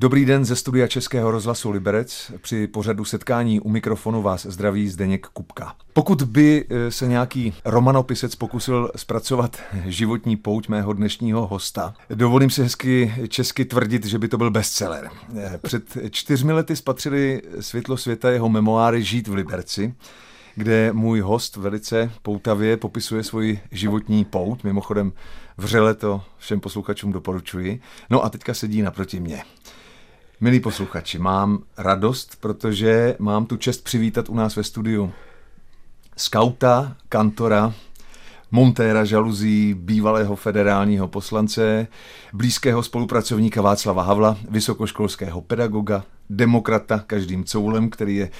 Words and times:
Dobrý 0.00 0.24
den 0.24 0.44
ze 0.44 0.56
studia 0.56 0.86
Českého 0.86 1.30
rozhlasu 1.30 1.70
Liberec. 1.70 2.32
Při 2.40 2.66
pořadu 2.66 3.04
setkání 3.04 3.60
u 3.60 3.70
mikrofonu 3.70 4.22
vás 4.22 4.46
zdraví 4.46 4.88
Zdeněk 4.88 5.26
Kupka. 5.26 5.74
Pokud 5.92 6.22
by 6.22 6.64
eh, 6.70 6.90
se 6.90 7.06
nějaký 7.06 7.54
romanopisec 7.64 8.34
pokusil 8.34 8.90
zpracovat 8.96 9.58
životní 9.86 10.36
pouť 10.36 10.68
mého 10.68 10.92
dnešního 10.92 11.46
hosta, 11.46 11.94
dovolím 12.14 12.50
si 12.50 12.62
hezky 12.62 13.14
česky 13.28 13.64
tvrdit, 13.64 14.06
že 14.06 14.18
by 14.18 14.28
to 14.28 14.38
byl 14.38 14.50
bestseller. 14.50 15.10
Eh, 15.38 15.58
před 15.62 15.98
čtyřmi 16.10 16.52
lety 16.52 16.76
spatřili 16.76 17.42
světlo 17.60 17.96
světa 17.96 18.30
jeho 18.30 18.48
memoáry 18.48 19.02
Žít 19.02 19.28
v 19.28 19.34
Liberci 19.34 19.94
kde 20.54 20.92
můj 20.92 21.20
host 21.20 21.56
velice 21.56 22.12
poutavě 22.22 22.76
popisuje 22.76 23.24
svoji 23.24 23.60
životní 23.70 24.24
pout. 24.24 24.64
Mimochodem 24.64 25.12
vřele 25.56 25.94
to 25.94 26.22
všem 26.38 26.60
posluchačům 26.60 27.12
doporučuji. 27.12 27.80
No 28.10 28.24
a 28.24 28.28
teďka 28.28 28.54
sedí 28.54 28.82
naproti 28.82 29.20
mě. 29.20 29.42
Milí 30.42 30.60
posluchači, 30.60 31.18
mám 31.18 31.62
radost, 31.78 32.36
protože 32.40 33.16
mám 33.18 33.46
tu 33.46 33.56
čest 33.56 33.84
přivítat 33.84 34.28
u 34.28 34.34
nás 34.34 34.56
ve 34.56 34.64
studiu 34.64 35.12
skauta, 36.16 36.96
kantora, 37.08 37.74
montéra 38.50 39.04
žaluzí, 39.04 39.74
bývalého 39.78 40.36
federálního 40.36 41.08
poslance, 41.08 41.86
blízkého 42.32 42.82
spolupracovníka 42.82 43.62
Václava 43.62 44.02
Havla, 44.02 44.36
vysokoškolského 44.50 45.40
pedagoga, 45.40 46.04
demokrata 46.30 47.04
každým 47.06 47.44
coulem, 47.44 47.90
který 47.90 48.16
je 48.16 48.30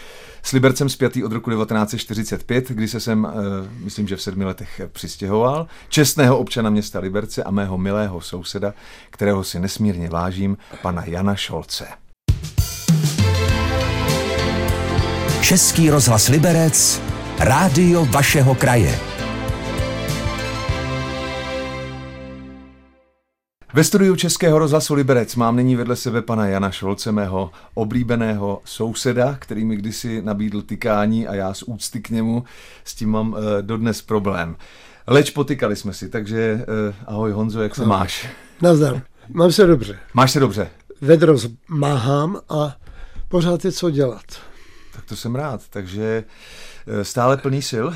s 0.42 0.52
Libercem 0.52 0.88
spjatý 0.88 1.24
od 1.24 1.32
roku 1.32 1.50
1945, 1.50 2.68
kdy 2.68 2.88
se 2.88 3.00
sem, 3.00 3.28
eh, 3.30 3.68
myslím, 3.84 4.08
že 4.08 4.16
v 4.16 4.22
sedmi 4.22 4.44
letech 4.44 4.80
přistěhoval, 4.92 5.66
čestného 5.88 6.38
občana 6.38 6.70
města 6.70 6.98
Liberce 6.98 7.42
a 7.42 7.50
mého 7.50 7.78
milého 7.78 8.20
souseda, 8.20 8.74
kterého 9.10 9.44
si 9.44 9.60
nesmírně 9.60 10.08
vážím, 10.08 10.56
pana 10.82 11.04
Jana 11.04 11.36
Šolce. 11.36 11.86
Český 15.40 15.90
rozhlas 15.90 16.28
Liberec, 16.28 17.02
rádio 17.38 18.04
vašeho 18.04 18.54
kraje. 18.54 19.09
Ve 23.74 23.84
studiu 23.84 24.16
Českého 24.16 24.58
rozhlasu 24.58 24.94
Liberec 24.94 25.36
mám 25.36 25.56
nyní 25.56 25.76
vedle 25.76 25.96
sebe 25.96 26.22
pana 26.22 26.46
Jana 26.46 26.70
Šolce, 26.70 27.12
mého 27.12 27.50
oblíbeného 27.74 28.62
souseda, 28.64 29.36
který 29.38 29.64
mi 29.64 29.76
kdysi 29.76 30.22
nabídl 30.22 30.62
tykání 30.62 31.26
a 31.26 31.34
já 31.34 31.54
z 31.54 31.62
úcty 31.62 32.00
k 32.00 32.10
němu 32.10 32.44
s 32.84 32.94
tím 32.94 33.10
mám 33.10 33.32
uh, 33.32 33.38
dodnes 33.60 34.02
problém. 34.02 34.56
Leč 35.06 35.30
potykali 35.30 35.76
jsme 35.76 35.92
si, 35.92 36.08
takže 36.08 36.54
uh, 36.54 36.94
ahoj 37.06 37.32
Honzo, 37.32 37.62
jak 37.62 37.74
se 37.74 37.82
ahoj. 37.82 37.90
máš? 37.90 38.28
Nazdar, 38.62 39.02
mám 39.28 39.52
se 39.52 39.66
dobře. 39.66 39.98
Máš 40.14 40.30
se 40.30 40.40
dobře? 40.40 40.70
Vedro 41.00 41.36
máhám 41.68 42.40
a 42.48 42.76
pořád 43.28 43.64
je 43.64 43.72
co 43.72 43.90
dělat. 43.90 44.24
Tak 44.92 45.04
to 45.04 45.16
jsem 45.16 45.34
rád, 45.34 45.68
takže 45.70 46.24
uh, 46.86 47.02
stále 47.02 47.36
plný 47.36 47.62
sil? 47.70 47.86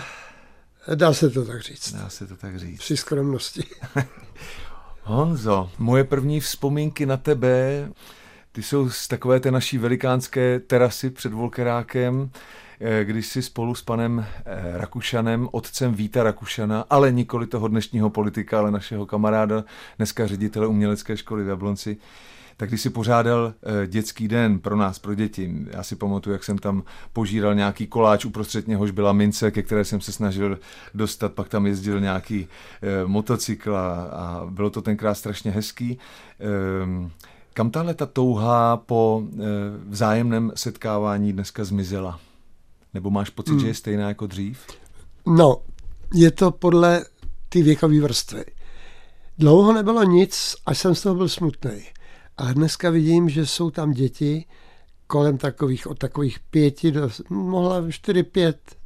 Dá 0.95 1.13
se 1.13 1.31
to 1.31 1.45
tak 1.45 1.63
říct. 1.63 1.93
Dá 1.93 2.09
se 2.09 2.27
to 2.27 2.37
tak 2.37 2.59
říct. 2.59 2.79
Při 2.79 2.97
skromnosti. 2.97 3.65
Honzo, 5.07 5.71
moje 5.79 6.05
první 6.05 6.41
vzpomínky 6.41 7.07
na 7.07 7.17
tebe, 7.17 7.89
ty 8.53 8.63
jsou 8.63 8.91
z 8.91 9.09
takové 9.09 9.41
té 9.41 9.51
naší 9.51 9.79
velikánské 9.79 10.61
terasy 10.61 11.11
před 11.11 11.33
Volkerákem, 11.33 12.31
eh, 12.81 13.05
když 13.05 13.27
si 13.27 13.43
spolu 13.43 13.75
s 13.75 13.83
panem 13.83 14.27
eh, 14.45 14.79
Rakušanem, 14.79 15.49
otcem 15.53 15.95
Víta 15.95 16.23
Rakušana, 16.23 16.85
ale 16.91 17.13
nikoli 17.13 17.47
toho 17.47 17.69
dnešního 17.69 18.11
politika, 18.11 18.59
ale 18.59 18.71
našeho 18.71 19.07
kamaráda, 19.07 19.65
dneska 19.97 20.27
ředitele 20.27 20.67
umělecké 20.67 21.17
školy 21.17 21.45
v 21.45 21.49
Jablonci, 21.49 21.97
tak 22.57 22.69
když 22.69 22.81
si 22.81 22.91
pořádal 22.91 23.55
eh, 23.63 23.87
dětský 23.87 24.29
den 24.29 24.59
pro 24.59 24.77
nás, 24.77 24.99
pro 24.99 25.15
děti, 25.15 25.55
já 25.71 25.83
si 25.83 25.97
pamatuju, 25.97 26.33
jak 26.33 26.45
jsem 26.45 26.59
tam 26.59 26.83
požíral 27.13 27.55
nějaký 27.55 27.87
koláč, 27.87 28.25
uprostřed 28.25 28.69
něhož 28.69 28.91
byla 28.91 29.13
mince, 29.13 29.51
ke 29.51 29.63
které 29.63 29.85
jsem 29.85 30.01
se 30.01 30.13
snažil 30.13 30.59
dostat, 30.95 31.33
pak 31.33 31.49
tam 31.49 31.67
jezdil 31.67 32.01
nějaký 32.01 32.47
eh, 32.83 33.07
motocykl 33.07 33.77
a, 33.77 34.47
bylo 34.51 34.71
to 34.71 34.83
tenkrát 34.83 35.15
strašně 35.15 35.51
hezký. 35.51 35.99
Eh, 36.41 37.11
kam 37.53 37.71
tahle 37.71 37.95
ta 37.95 38.07
touha 38.07 38.77
po 38.77 39.23
eh, 39.25 39.45
vzájemném 39.89 40.53
setkávání 40.55 41.33
dneska 41.33 41.65
zmizela? 41.65 42.21
Nebo 42.95 43.11
máš 43.11 43.31
pocit, 43.31 43.51
hmm. 43.51 43.61
že 43.61 43.67
je 43.67 43.75
stejná 43.75 44.09
jako 44.09 44.27
dřív? 44.27 44.67
No, 45.27 45.57
je 46.15 46.31
to 46.31 46.51
podle 46.51 47.05
ty 47.49 47.63
věkové 47.63 48.01
vrstvy. 48.01 48.45
Dlouho 49.39 49.73
nebylo 49.73 50.05
nic, 50.05 50.57
až 50.67 50.79
jsem 50.79 50.95
z 50.95 51.03
toho 51.03 51.15
byl 51.15 51.29
smutný. 51.29 51.83
A 52.37 52.53
dneska 52.53 52.91
vidím, 52.91 53.29
že 53.29 53.47
jsou 53.47 53.71
tam 53.71 53.93
děti 53.93 54.45
kolem 55.07 55.39
takových, 55.39 55.87
od 55.87 55.99
takových 55.99 56.41
pěti 56.41 56.93
do, 56.93 57.11
mohla 57.31 57.91
čtyři, 57.91 58.23
pět 58.23 58.77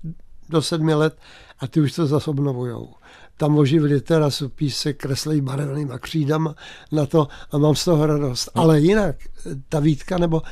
do 0.48 0.62
sedmi 0.62 0.94
let 0.94 1.18
a 1.58 1.66
ty 1.66 1.80
už 1.80 1.92
to 1.92 2.06
zase 2.06 2.30
obnovujou. 2.30 2.94
Tam 3.36 3.58
oživili 3.58 4.00
terasu, 4.00 4.48
písek, 4.48 4.96
kreslej 4.96 5.40
barevnýma 5.40 5.98
křídama 5.98 6.54
na 6.92 7.06
to 7.06 7.28
a 7.50 7.58
mám 7.58 7.74
z 7.74 7.84
toho 7.84 8.06
radost. 8.06 8.50
No. 8.56 8.62
Ale 8.62 8.80
jinak, 8.80 9.16
ta 9.68 9.80
výtka, 9.80 10.18
nebo 10.18 10.42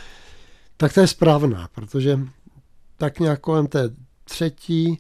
tak 0.77 0.93
to 0.93 1.01
je 1.01 1.07
správná, 1.07 1.69
protože 1.75 2.21
tak 2.97 3.21
nějak 3.21 3.41
kolem 3.41 3.67
té 3.67 3.91
třetí, 4.25 4.99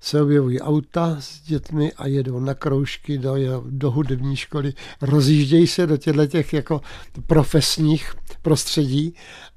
se 0.00 0.22
objevují 0.22 0.60
auta 0.60 1.16
s 1.20 1.40
dětmi 1.40 1.92
a 1.92 2.06
jedou 2.06 2.40
na 2.40 2.54
kroužky 2.54 3.18
do, 3.18 3.34
do 3.66 3.90
hudební 3.90 4.36
školy, 4.36 4.72
rozjíždějí 5.02 5.66
se 5.66 5.86
do 5.86 5.96
těchto 5.96 6.26
těch 6.26 6.52
jako 6.52 6.80
profesních 7.26 8.12
prostředí 8.42 9.14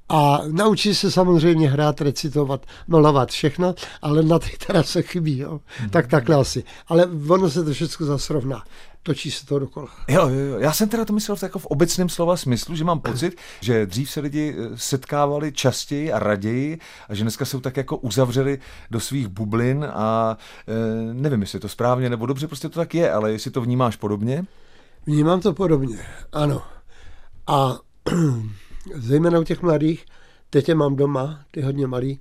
a 0.08 0.40
naučí 0.50 0.94
se 0.94 1.10
samozřejmě 1.10 1.70
hrát, 1.70 2.00
recitovat, 2.00 2.66
malovat 2.86 3.30
všechno, 3.30 3.74
ale 4.02 4.22
na 4.22 4.38
těch 4.38 4.58
teda 4.58 4.82
se 4.82 5.02
chybí. 5.02 5.38
Jo. 5.38 5.60
Mm-hmm. 5.80 5.90
Tak 5.90 6.06
takhle 6.06 6.36
asi. 6.36 6.64
Ale 6.88 7.06
ono 7.28 7.50
se 7.50 7.64
to 7.64 7.72
všechno 7.72 8.06
zasrovná 8.06 8.62
točí 9.02 9.30
se 9.30 9.46
to 9.46 9.58
dokola. 9.58 9.88
Jo, 10.08 10.28
jo, 10.28 10.38
jo. 10.38 10.58
Já 10.58 10.72
jsem 10.72 10.88
teda 10.88 11.04
to 11.04 11.12
myslel 11.12 11.36
v, 11.36 11.42
jako 11.42 11.58
v 11.58 11.66
obecném 11.66 12.08
slova 12.08 12.36
smyslu, 12.36 12.76
že 12.76 12.84
mám 12.84 13.00
pocit, 13.00 13.36
že 13.60 13.86
dřív 13.86 14.10
se 14.10 14.20
lidi 14.20 14.56
eh, 14.58 14.70
setkávali 14.74 15.52
častěji 15.52 16.12
a 16.12 16.18
raději 16.18 16.78
a 17.08 17.14
že 17.14 17.22
dneska 17.24 17.44
jsou 17.44 17.60
tak 17.60 17.76
jako 17.76 17.96
uzavřeli 17.96 18.58
do 18.90 19.00
svých 19.00 19.28
bublin 19.28 19.86
a 19.92 20.36
e, 20.68 21.14
nevím, 21.14 21.40
jestli 21.40 21.56
je 21.56 21.60
to 21.60 21.68
správně 21.68 22.10
nebo 22.10 22.26
dobře, 22.26 22.46
prostě 22.46 22.68
to 22.68 22.80
tak 22.80 22.94
je, 22.94 23.12
ale 23.12 23.32
jestli 23.32 23.50
to 23.50 23.60
vnímáš 23.60 23.96
podobně? 23.96 24.44
Vnímám 25.06 25.40
to 25.40 25.52
podobně, 25.52 25.98
ano. 26.32 26.62
A 27.46 27.78
zejména 28.94 29.38
u 29.38 29.44
těch 29.44 29.62
mladých, 29.62 30.06
teď 30.50 30.68
je 30.68 30.74
mám 30.74 30.96
doma, 30.96 31.40
ty 31.50 31.62
hodně 31.62 31.86
malý, 31.86 32.20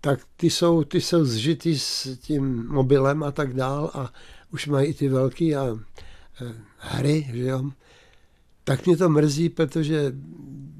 tak 0.00 0.20
ty 0.36 0.50
jsou, 0.50 0.84
ty 0.84 1.00
jsou 1.00 1.24
zžitý 1.24 1.78
s 1.78 2.18
tím 2.18 2.66
mobilem 2.68 3.22
a 3.22 3.30
tak 3.30 3.54
dál 3.54 3.90
a 3.94 4.12
už 4.52 4.66
mají 4.66 4.86
i 4.86 4.94
ty 4.94 5.08
velký 5.08 5.56
a 5.56 5.76
hry, 6.76 7.30
že 7.32 7.42
jo, 7.42 7.70
tak 8.64 8.86
mě 8.86 8.96
to 8.96 9.08
mrzí, 9.08 9.48
protože 9.48 10.12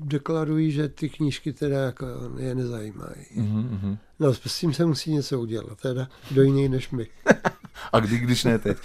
deklarují, 0.04 0.72
že 0.72 0.88
ty 0.88 1.09
knížky 1.09 1.53
teda 1.53 1.78
jako 1.78 2.06
je 2.38 2.54
nezajímají. 2.54 3.25
Mm-hmm. 3.37 3.98
No 4.20 4.34
s 4.34 4.59
tím 4.60 4.75
se 4.75 4.87
musí 4.87 5.12
něco 5.12 5.41
udělat, 5.41 5.81
teda 5.81 6.09
do 6.31 6.42
jiný 6.42 6.69
než 6.69 6.91
my. 6.91 7.06
A 7.92 8.00
kdy, 8.00 8.19
když 8.19 8.44
ne 8.44 8.59
teď. 8.59 8.78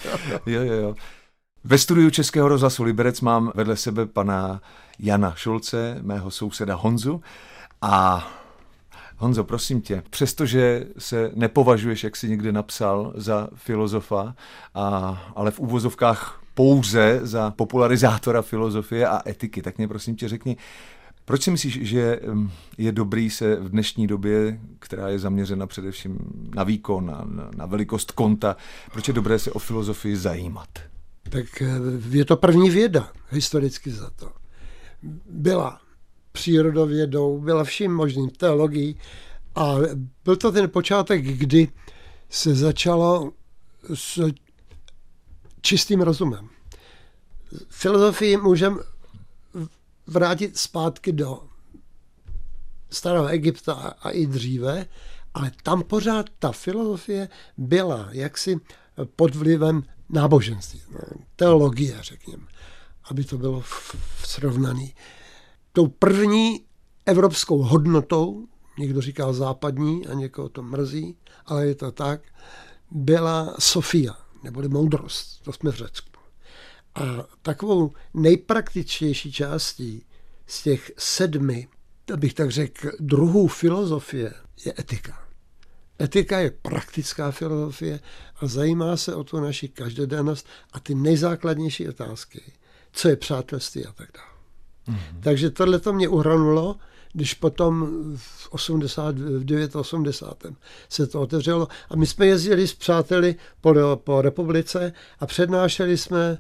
Jo, 0.46 0.62
jo, 0.62 0.74
jo. 0.74 0.96
Ve 1.64 1.78
studiu 1.78 2.10
Českého 2.10 2.48
rozhlasu 2.48 2.84
Liberec 2.84 3.22
mám 3.22 3.52
vedle 3.56 3.76
sebe 3.76 4.06
pana 4.06 4.62
Jana 5.00 5.34
Šulce, 5.36 5.98
mého 6.02 6.32
souseda 6.32 6.76
Honzu. 6.76 7.22
A 7.82 8.28
Honzo, 9.18 9.44
prosím 9.44 9.82
tě, 9.82 10.04
přestože 10.10 10.88
se 10.98 11.32
nepovažuješ, 11.36 12.04
jak 12.04 12.16
jsi 12.16 12.30
někdy 12.30 12.52
napsal, 12.52 13.14
za 13.16 13.50
filozofa, 13.56 14.36
a, 14.76 15.32
ale 15.36 15.52
v 15.52 15.60
úvozovkách 15.60 16.42
pouze 16.60 17.20
za 17.24 17.52
popularizátora 17.52 18.42
filozofie 18.42 19.08
a 19.08 19.30
etiky. 19.30 19.62
Tak 19.62 19.78
mě 19.78 19.88
prosím 19.88 20.16
tě 20.16 20.30
řekni, 20.30 20.58
proč 21.26 21.44
si 21.44 21.52
myslíš, 21.52 21.80
že 21.82 22.20
je 22.78 22.92
dobrý 22.92 23.30
se 23.30 23.56
v 23.56 23.70
dnešní 23.70 24.08
době, 24.08 24.60
která 24.80 25.10
je 25.10 25.20
zaměřena 25.20 25.68
především 25.68 26.18
na 26.56 26.64
výkon, 26.64 27.06
na, 27.06 27.50
na 27.56 27.66
velikost 27.66 28.12
konta, 28.12 28.58
proč 28.92 29.08
je 29.08 29.14
dobré 29.14 29.40
se 29.40 29.52
o 29.52 29.60
filozofii 29.60 30.16
zajímat? 30.16 30.70
Tak 31.30 31.62
eh, 31.62 31.68
je 32.10 32.26
to 32.26 32.38
první 32.38 32.70
věda, 32.70 33.12
historicky 33.30 33.92
za 33.92 34.10
to. 34.10 34.32
Byla 35.30 35.80
přírodovědou, 36.32 37.40
byla 37.40 37.64
vším 37.64 37.94
možným 37.96 38.30
teologií 38.30 38.96
a 39.56 39.76
byl 40.24 40.36
to 40.36 40.52
ten 40.52 40.70
počátek, 40.70 41.26
kdy 41.26 41.68
se 42.30 42.56
začalo 42.56 43.32
s 43.94 44.32
čistým 45.62 46.02
rozumem. 46.02 46.50
Filozofii 47.70 48.38
můžeme 48.38 48.78
vrátit 50.08 50.58
zpátky 50.58 51.12
do 51.12 51.44
starého 52.90 53.28
Egypta 53.28 53.74
a 53.74 54.10
i 54.10 54.26
dříve, 54.26 54.86
ale 55.34 55.52
tam 55.64 55.84
pořád 55.84 56.26
ta 56.40 56.52
filozofie 56.52 57.30
byla 57.58 58.08
jaksi 58.12 58.60
pod 59.16 59.36
vlivem 59.36 59.84
náboženství, 60.10 60.82
teologie, 61.36 61.98
řekněme, 62.02 62.44
aby 63.04 63.24
to 63.24 63.38
bylo 63.38 63.64
srovnané. 64.24 64.88
tou 65.72 65.88
první 65.88 66.66
evropskou 67.06 67.58
hodnotou, 67.58 68.48
někdo 68.80 69.02
říká 69.02 69.34
západní 69.34 70.08
a 70.08 70.14
někoho 70.14 70.50
to 70.50 70.64
mrzí, 70.64 71.18
ale 71.46 71.68
je 71.68 71.76
to 71.76 71.92
tak, 71.92 72.22
byla 72.92 73.56
Sofia, 73.60 74.18
neboli 74.44 74.70
moudrost, 74.70 75.44
to 75.44 75.54
jsme 75.54 75.72
v 75.72 75.76
Řecku. 75.76 76.09
A 77.00 77.26
takovou 77.42 77.92
nejpraktičtější 78.14 79.32
částí 79.32 80.06
z 80.48 80.64
těch 80.64 80.92
sedmi, 80.98 81.68
bych 82.16 82.34
tak 82.34 82.52
řekl, 82.52 82.92
druhů 83.00 83.48
filozofie 83.48 84.34
je 84.66 84.74
etika. 84.80 85.30
Etika 86.02 86.40
je 86.40 86.52
praktická 86.52 87.32
filozofie 87.32 88.00
a 88.42 88.48
zajímá 88.48 88.98
se 88.98 89.16
o 89.16 89.24
tu 89.24 89.40
naši 89.40 89.68
každodennost 89.68 90.48
a 90.74 90.80
ty 90.80 90.96
nejzákladnější 90.96 91.90
otázky, 91.90 92.42
co 92.92 93.10
je 93.10 93.16
přátelství 93.16 93.86
a 93.86 93.92
tak 93.92 94.10
dále. 94.14 94.30
Mm-hmm. 94.88 95.20
Takže 95.20 95.50
tohle 95.50 95.80
to 95.80 95.94
mě 95.94 96.08
uhranulo, 96.08 96.76
když 97.14 97.34
potom 97.34 97.90
v 98.16 98.50
80, 98.52 99.16
v 99.16 99.76
80. 99.76 100.44
se 100.90 101.08
to 101.08 101.22
otevřelo 101.22 101.68
a 101.90 101.96
my 101.96 102.08
jsme 102.08 102.26
jezdili 102.26 102.68
s 102.68 102.74
přáteli 102.74 103.36
po, 103.62 103.74
po 104.04 104.22
republice 104.22 104.94
a 105.20 105.26
přednášeli 105.26 105.98
jsme, 105.98 106.38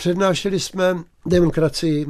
přednášeli 0.00 0.60
jsme 0.60 0.96
demokracii 1.26 2.06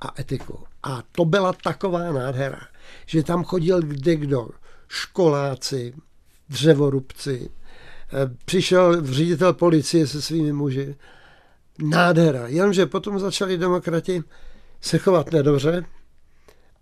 a 0.00 0.20
etiku. 0.20 0.58
A 0.82 1.02
to 1.12 1.24
byla 1.24 1.52
taková 1.52 2.12
nádhera, 2.12 2.60
že 3.06 3.22
tam 3.22 3.44
chodil 3.44 3.82
kde 3.82 4.16
kdo, 4.16 4.48
školáci, 4.88 5.94
dřevorubci, 6.48 7.50
eh, 7.50 8.36
přišel 8.44 9.06
ředitel 9.06 9.52
policie 9.52 10.06
se 10.06 10.22
svými 10.22 10.52
muži. 10.52 10.96
Nádhera. 11.82 12.46
Jenomže 12.46 12.86
potom 12.86 13.18
začali 13.18 13.58
demokrati 13.58 14.22
se 14.80 14.98
chovat 14.98 15.32
nedobře 15.32 15.84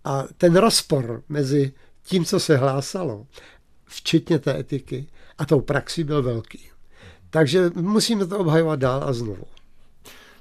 a 0.03 0.23
ten 0.37 0.55
rozpor 0.55 1.23
mezi 1.29 1.73
tím, 2.03 2.25
co 2.25 2.39
se 2.39 2.57
hlásalo, 2.57 3.27
včetně 3.85 4.39
té 4.39 4.59
etiky, 4.59 5.07
a 5.37 5.45
tou 5.45 5.61
praxí 5.61 6.03
byl 6.03 6.23
velký. 6.23 6.69
Takže 7.29 7.71
musíme 7.75 8.27
to 8.27 8.39
obhajovat 8.39 8.79
dál 8.79 9.03
a 9.03 9.13
znovu. 9.13 9.45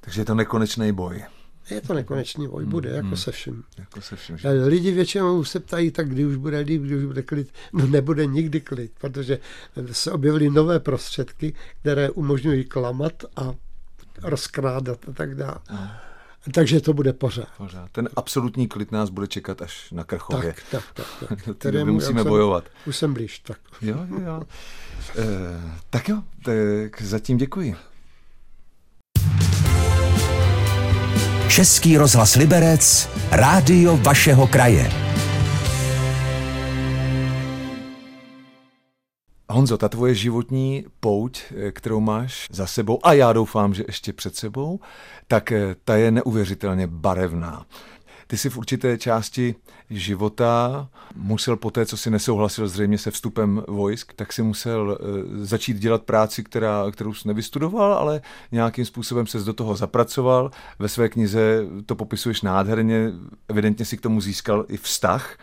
Takže 0.05 0.21
je 0.21 0.25
to 0.25 0.35
nekonečný 0.35 0.93
boj. 0.93 1.25
Je 1.71 1.81
to 1.81 1.95
nekonečný 1.95 2.49
boj, 2.49 2.67
bude, 2.67 2.89
hmm, 2.89 2.97
jako 2.97 3.07
hmm. 3.07 3.17
se 3.17 3.33
vším. 3.33 3.65
Jako 3.79 4.01
se 4.01 4.17
vším 4.17 4.39
že? 4.39 4.49
Lidi 4.49 4.91
většinou 4.91 5.45
se 5.45 5.61
ptají, 5.61 5.91
tak 5.91 6.09
kdy 6.09 6.25
už 6.25 6.37
bude 6.37 6.59
líp, 6.59 6.83
kdy 6.83 6.97
už 6.97 7.05
bude 7.05 7.23
klid. 7.23 7.53
No 7.73 7.87
nebude 7.87 8.27
nikdy 8.27 8.61
klid, 8.61 8.93
protože 9.01 9.39
se 9.93 10.13
objevily 10.13 10.51
nové 10.51 10.81
prostředky, 10.81 11.55
které 11.81 12.11
umožňují 12.11 12.65
klamat 12.65 13.13
a 13.37 13.55
rozkrádat 14.23 15.09
a 15.09 15.13
tak 15.13 15.35
dále. 15.35 15.59
Hmm. 15.69 15.89
Takže 16.53 16.81
to 16.81 16.93
bude 16.93 17.13
pořád. 17.13 17.49
pořád. 17.57 17.91
Ten 17.91 18.09
absolutní 18.17 18.69
klid 18.69 18.93
nás 18.93 19.11
bude 19.11 19.27
čekat 19.27 19.63
až 19.63 19.91
na 19.93 20.05
Krchově. 20.05 20.55
Tak, 20.71 20.85
tak, 20.95 21.07
tak. 21.29 21.29
tak. 21.47 21.57
Tady 21.59 21.85
musíme 21.85 22.21
jsem, 22.21 22.29
bojovat. 22.29 22.65
Už 22.87 22.97
jsem 22.97 23.15
blíž, 23.15 23.39
tak. 23.39 23.59
Jo, 23.83 24.07
jo, 24.11 24.21
jo. 24.27 24.43
E, 25.19 25.81
tak 25.91 26.09
jo, 26.09 26.23
tak 26.45 27.03
zatím 27.03 27.37
děkuji. 27.37 27.77
Český 31.55 31.99
rozhlas 31.99 32.35
Liberec, 32.35 33.11
rádio 33.31 33.97
vašeho 33.97 34.47
kraje. 34.47 34.91
Honzo, 39.51 39.79
ta 39.79 39.89
tvoje 39.89 40.15
životní 40.15 40.85
pouť, 41.01 41.43
eh, 41.51 41.73
kterou 41.73 42.01
máš 42.01 42.47
za 42.51 42.67
sebou, 42.67 43.07
a 43.07 43.13
já 43.13 43.33
doufám, 43.33 43.75
že 43.75 43.85
ještě 43.87 44.13
před 44.13 44.37
sebou, 44.37 44.81
tak 45.29 45.53
eh, 45.53 45.77
ta 45.85 45.97
je 45.97 46.11
neuvěřitelně 46.11 46.87
barevná. 46.87 47.67
Ty 48.27 48.37
jsi 48.37 48.51
v 48.51 48.57
určité 48.57 48.99
části 48.99 49.55
života 49.91 50.89
musel 51.17 51.57
po 51.57 51.71
té, 51.71 51.87
co 51.87 51.97
si 51.97 52.11
nesouhlasil 52.11 52.69
zřejmě 52.69 52.99
se 52.99 53.11
vstupem 53.11 53.63
vojsk, 53.69 54.13
tak 54.13 54.33
si 54.33 54.43
musel 54.43 54.99
eh, 55.01 55.05
začít 55.47 55.77
dělat 55.77 56.03
práci, 56.03 56.45
která, 56.45 56.85
kterou 56.93 57.15
jsi 57.15 57.29
nevystudoval, 57.29 57.93
ale 57.93 58.21
nějakým 58.53 58.85
způsobem 58.85 59.27
se 59.27 59.39
do 59.39 59.53
toho 59.53 59.77
zapracoval. 59.77 60.51
Ve 60.79 60.89
své 60.89 61.09
knize 61.09 61.65
to 61.87 61.95
popisuješ 61.95 62.43
nádherně, 62.43 63.13
evidentně 63.49 63.85
si 63.85 63.97
k 63.97 64.01
tomu 64.01 64.21
získal 64.21 64.65
i 64.69 64.77
vztah 64.77 65.37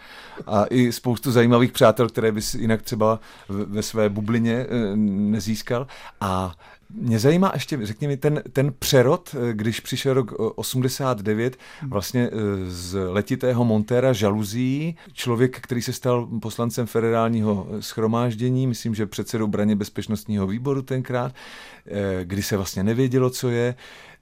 a 0.47 0.65
i 0.69 0.91
spoustu 0.91 1.31
zajímavých 1.31 1.71
přátel, 1.71 2.09
které 2.09 2.31
bys 2.31 2.53
jinak 2.53 2.81
třeba 2.81 3.19
ve 3.49 3.81
své 3.81 4.09
bublině 4.09 4.53
eh, 4.53 4.95
nezískal. 4.95 5.87
A 6.21 6.55
mě 6.95 7.19
zajímá 7.19 7.51
ještě, 7.53 7.85
řekni 7.85 8.07
mi, 8.07 8.17
ten, 8.17 8.43
ten 8.53 8.73
přerod, 8.79 9.35
eh, 9.35 9.53
když 9.53 9.79
přišel 9.79 10.13
rok 10.13 10.33
89, 10.55 11.57
eh, 11.57 11.85
vlastně 11.87 12.29
eh, 12.31 12.35
z 12.67 12.99
letitého 13.09 13.65
montéra 13.65 14.13
žaluzí, 14.13 14.95
člověk, 15.13 15.59
který 15.59 15.81
se 15.81 15.93
stal 15.93 16.27
poslancem 16.41 16.85
federálního 16.87 17.67
schromáždění, 17.79 18.67
myslím, 18.67 18.95
že 18.95 19.05
předsedou 19.05 19.47
braně 19.47 19.75
bezpečnostního 19.75 20.47
výboru 20.47 20.81
tenkrát, 20.81 21.35
kdy 22.23 22.43
se 22.43 22.57
vlastně 22.57 22.83
nevědělo, 22.83 23.29
co 23.29 23.49
je, 23.49 23.75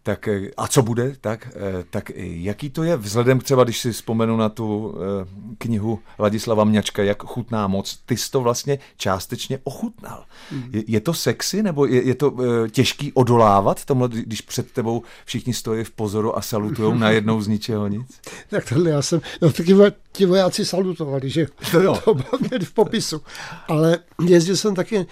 tak 0.04 0.28
eh, 0.28 0.52
a 0.58 0.68
co 0.68 0.82
bude, 0.82 1.16
tak, 1.22 1.48
eh, 1.56 1.84
tak 1.90 2.12
jaký 2.16 2.70
to 2.70 2.84
je 2.84 2.98
vzhledem 2.98 3.40
třeba, 3.40 3.64
když 3.64 3.80
si 3.80 3.92
vzpomenu 3.92 4.38
na 4.38 4.50
tu 4.50 4.96
eh, 4.96 5.28
knihu 5.58 6.00
Ladislava 6.20 6.64
Mňačka, 6.64 7.04
jak 7.04 7.24
chutná 7.24 7.68
moc, 7.68 8.00
ty 8.06 8.18
jsi 8.18 8.32
to 8.32 8.42
vlastně 8.42 8.80
částečně 8.98 9.60
ochutnal. 9.64 10.26
Mm. 10.52 10.70
Je, 10.74 10.84
je 10.88 11.00
to 11.00 11.14
sexy, 11.14 11.64
nebo 11.64 11.86
je, 11.86 12.04
je 12.04 12.16
to 12.16 12.38
těžký 12.72 13.14
odolávat 13.14 13.86
tomhle, 13.86 14.10
když 14.10 14.42
před 14.42 14.72
tebou 14.72 15.04
všichni 15.26 15.54
stojí 15.54 15.84
v 15.84 15.92
pozoru 15.92 16.38
a 16.38 16.42
salutujou 16.42 16.94
najednou 17.06 17.42
z 17.42 17.48
ničeho 17.48 17.88
nic? 17.88 18.20
Tak 18.50 18.70
tohle 18.70 18.90
já 18.90 19.02
jsem, 19.02 19.22
no 19.42 19.52
taky 19.52 19.76
ti 20.12 20.26
vojáci 20.26 20.66
salutovali, 20.66 21.30
že 21.30 21.48
to, 21.72 21.82
jo. 21.82 21.98
to 22.06 22.14
bylo 22.14 22.62
v 22.64 22.74
popisu. 22.74 23.22
Ale 23.68 23.98
jezdil 24.26 24.58
jsem 24.58 24.76
taky 24.76 25.06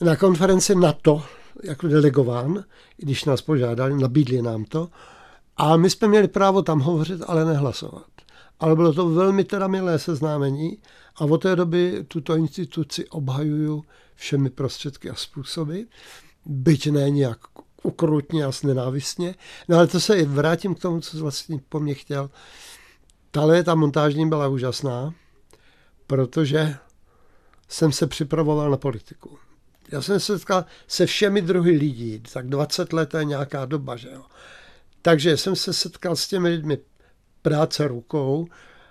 na 0.00 0.16
konferenci 0.16 0.74
NATO, 0.74 1.22
jako 1.62 1.88
delegován, 1.88 2.64
když 2.96 3.24
nás 3.24 3.42
požádali, 3.42 3.94
nabídli 3.94 4.42
nám 4.42 4.64
to. 4.64 4.88
A 5.56 5.76
my 5.76 5.90
jsme 5.90 6.08
měli 6.08 6.28
právo 6.28 6.62
tam 6.62 6.80
hovořit, 6.80 7.22
ale 7.26 7.44
nehlasovat. 7.44 8.06
Ale 8.60 8.76
bylo 8.76 8.92
to 8.92 9.08
velmi 9.08 9.44
teda 9.44 9.66
milé 9.66 9.98
seznámení 9.98 10.78
a 11.16 11.24
od 11.24 11.38
té 11.38 11.56
doby 11.56 12.04
tuto 12.08 12.36
instituci 12.36 13.08
obhajuju 13.08 13.84
všemi 14.14 14.50
prostředky 14.50 15.10
a 15.10 15.14
způsoby, 15.14 15.80
byť 16.46 16.90
ne 16.90 17.10
nějak 17.10 17.38
ukrutně 17.82 18.44
a 18.44 18.50
nenávistně. 18.64 19.34
No 19.68 19.76
ale 19.76 19.86
to 19.86 20.00
se 20.00 20.24
vrátím 20.24 20.74
k 20.74 20.78
tomu, 20.78 21.00
co 21.00 21.18
vlastně 21.18 21.60
po 21.68 21.80
mně 21.80 21.94
chtěl. 21.94 22.30
Ta 23.64 23.74
montážní 23.74 24.28
byla 24.28 24.48
úžasná, 24.48 25.14
protože 26.06 26.76
jsem 27.68 27.92
se 27.92 28.06
připravoval 28.06 28.70
na 28.70 28.76
politiku. 28.76 29.38
Já 29.92 30.02
jsem 30.02 30.20
se 30.20 30.38
setkal 30.38 30.64
se 30.88 31.06
všemi 31.06 31.42
druhy 31.42 31.70
lidí, 31.70 32.22
tak 32.32 32.48
20 32.48 32.92
let 32.92 33.14
je 33.14 33.24
nějaká 33.24 33.64
doba, 33.64 33.96
že 33.96 34.08
jo. 34.10 34.22
Takže 35.02 35.36
jsem 35.36 35.56
se 35.56 35.72
setkal 35.72 36.16
s 36.16 36.28
těmi 36.28 36.48
lidmi 36.48 36.78
práce 37.42 37.88
rukou 37.88 38.46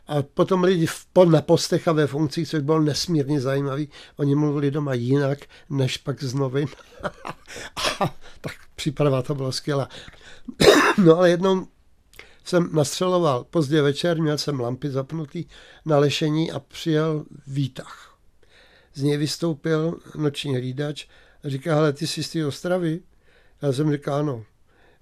a 0.07 0.21
potom 0.21 0.63
lidi 0.63 0.85
v, 0.85 1.07
na 1.29 1.41
postech 1.41 1.87
a 1.87 1.91
ve 1.91 2.07
funkcích, 2.07 2.49
což 2.49 2.61
bylo 2.61 2.79
nesmírně 2.79 3.41
zajímavý. 3.41 3.89
Oni 4.17 4.35
mluvili 4.35 4.71
doma 4.71 4.93
jinak, 4.93 5.39
než 5.69 5.97
pak 5.97 6.23
z 6.23 6.33
novin. 6.33 6.67
a, 7.99 8.15
tak 8.41 8.53
příprava 8.75 9.21
to 9.21 9.35
bylo 9.35 9.51
skvělá. 9.51 9.89
no 10.97 11.17
ale 11.17 11.29
jednou 11.29 11.67
jsem 12.43 12.69
nastřeloval 12.73 13.43
pozdě 13.43 13.81
večer, 13.81 14.21
měl 14.21 14.37
jsem 14.37 14.59
lampy 14.59 14.89
zapnutý 14.89 15.45
na 15.85 15.97
lešení 15.97 16.51
a 16.51 16.59
přijel 16.59 17.25
výtah 17.47 18.10
z 18.93 19.03
něj 19.03 19.17
vystoupil 19.17 19.99
noční 20.15 20.55
hlídač 20.55 21.05
a 21.43 21.49
říká, 21.49 21.75
hele, 21.75 21.93
ty 21.93 22.07
jsi 22.07 22.23
z 22.23 22.29
té 22.29 22.45
Ostravy? 22.45 22.99
Já 23.61 23.73
jsem 23.73 23.91
říkal, 23.91 24.15
ano. 24.15 24.43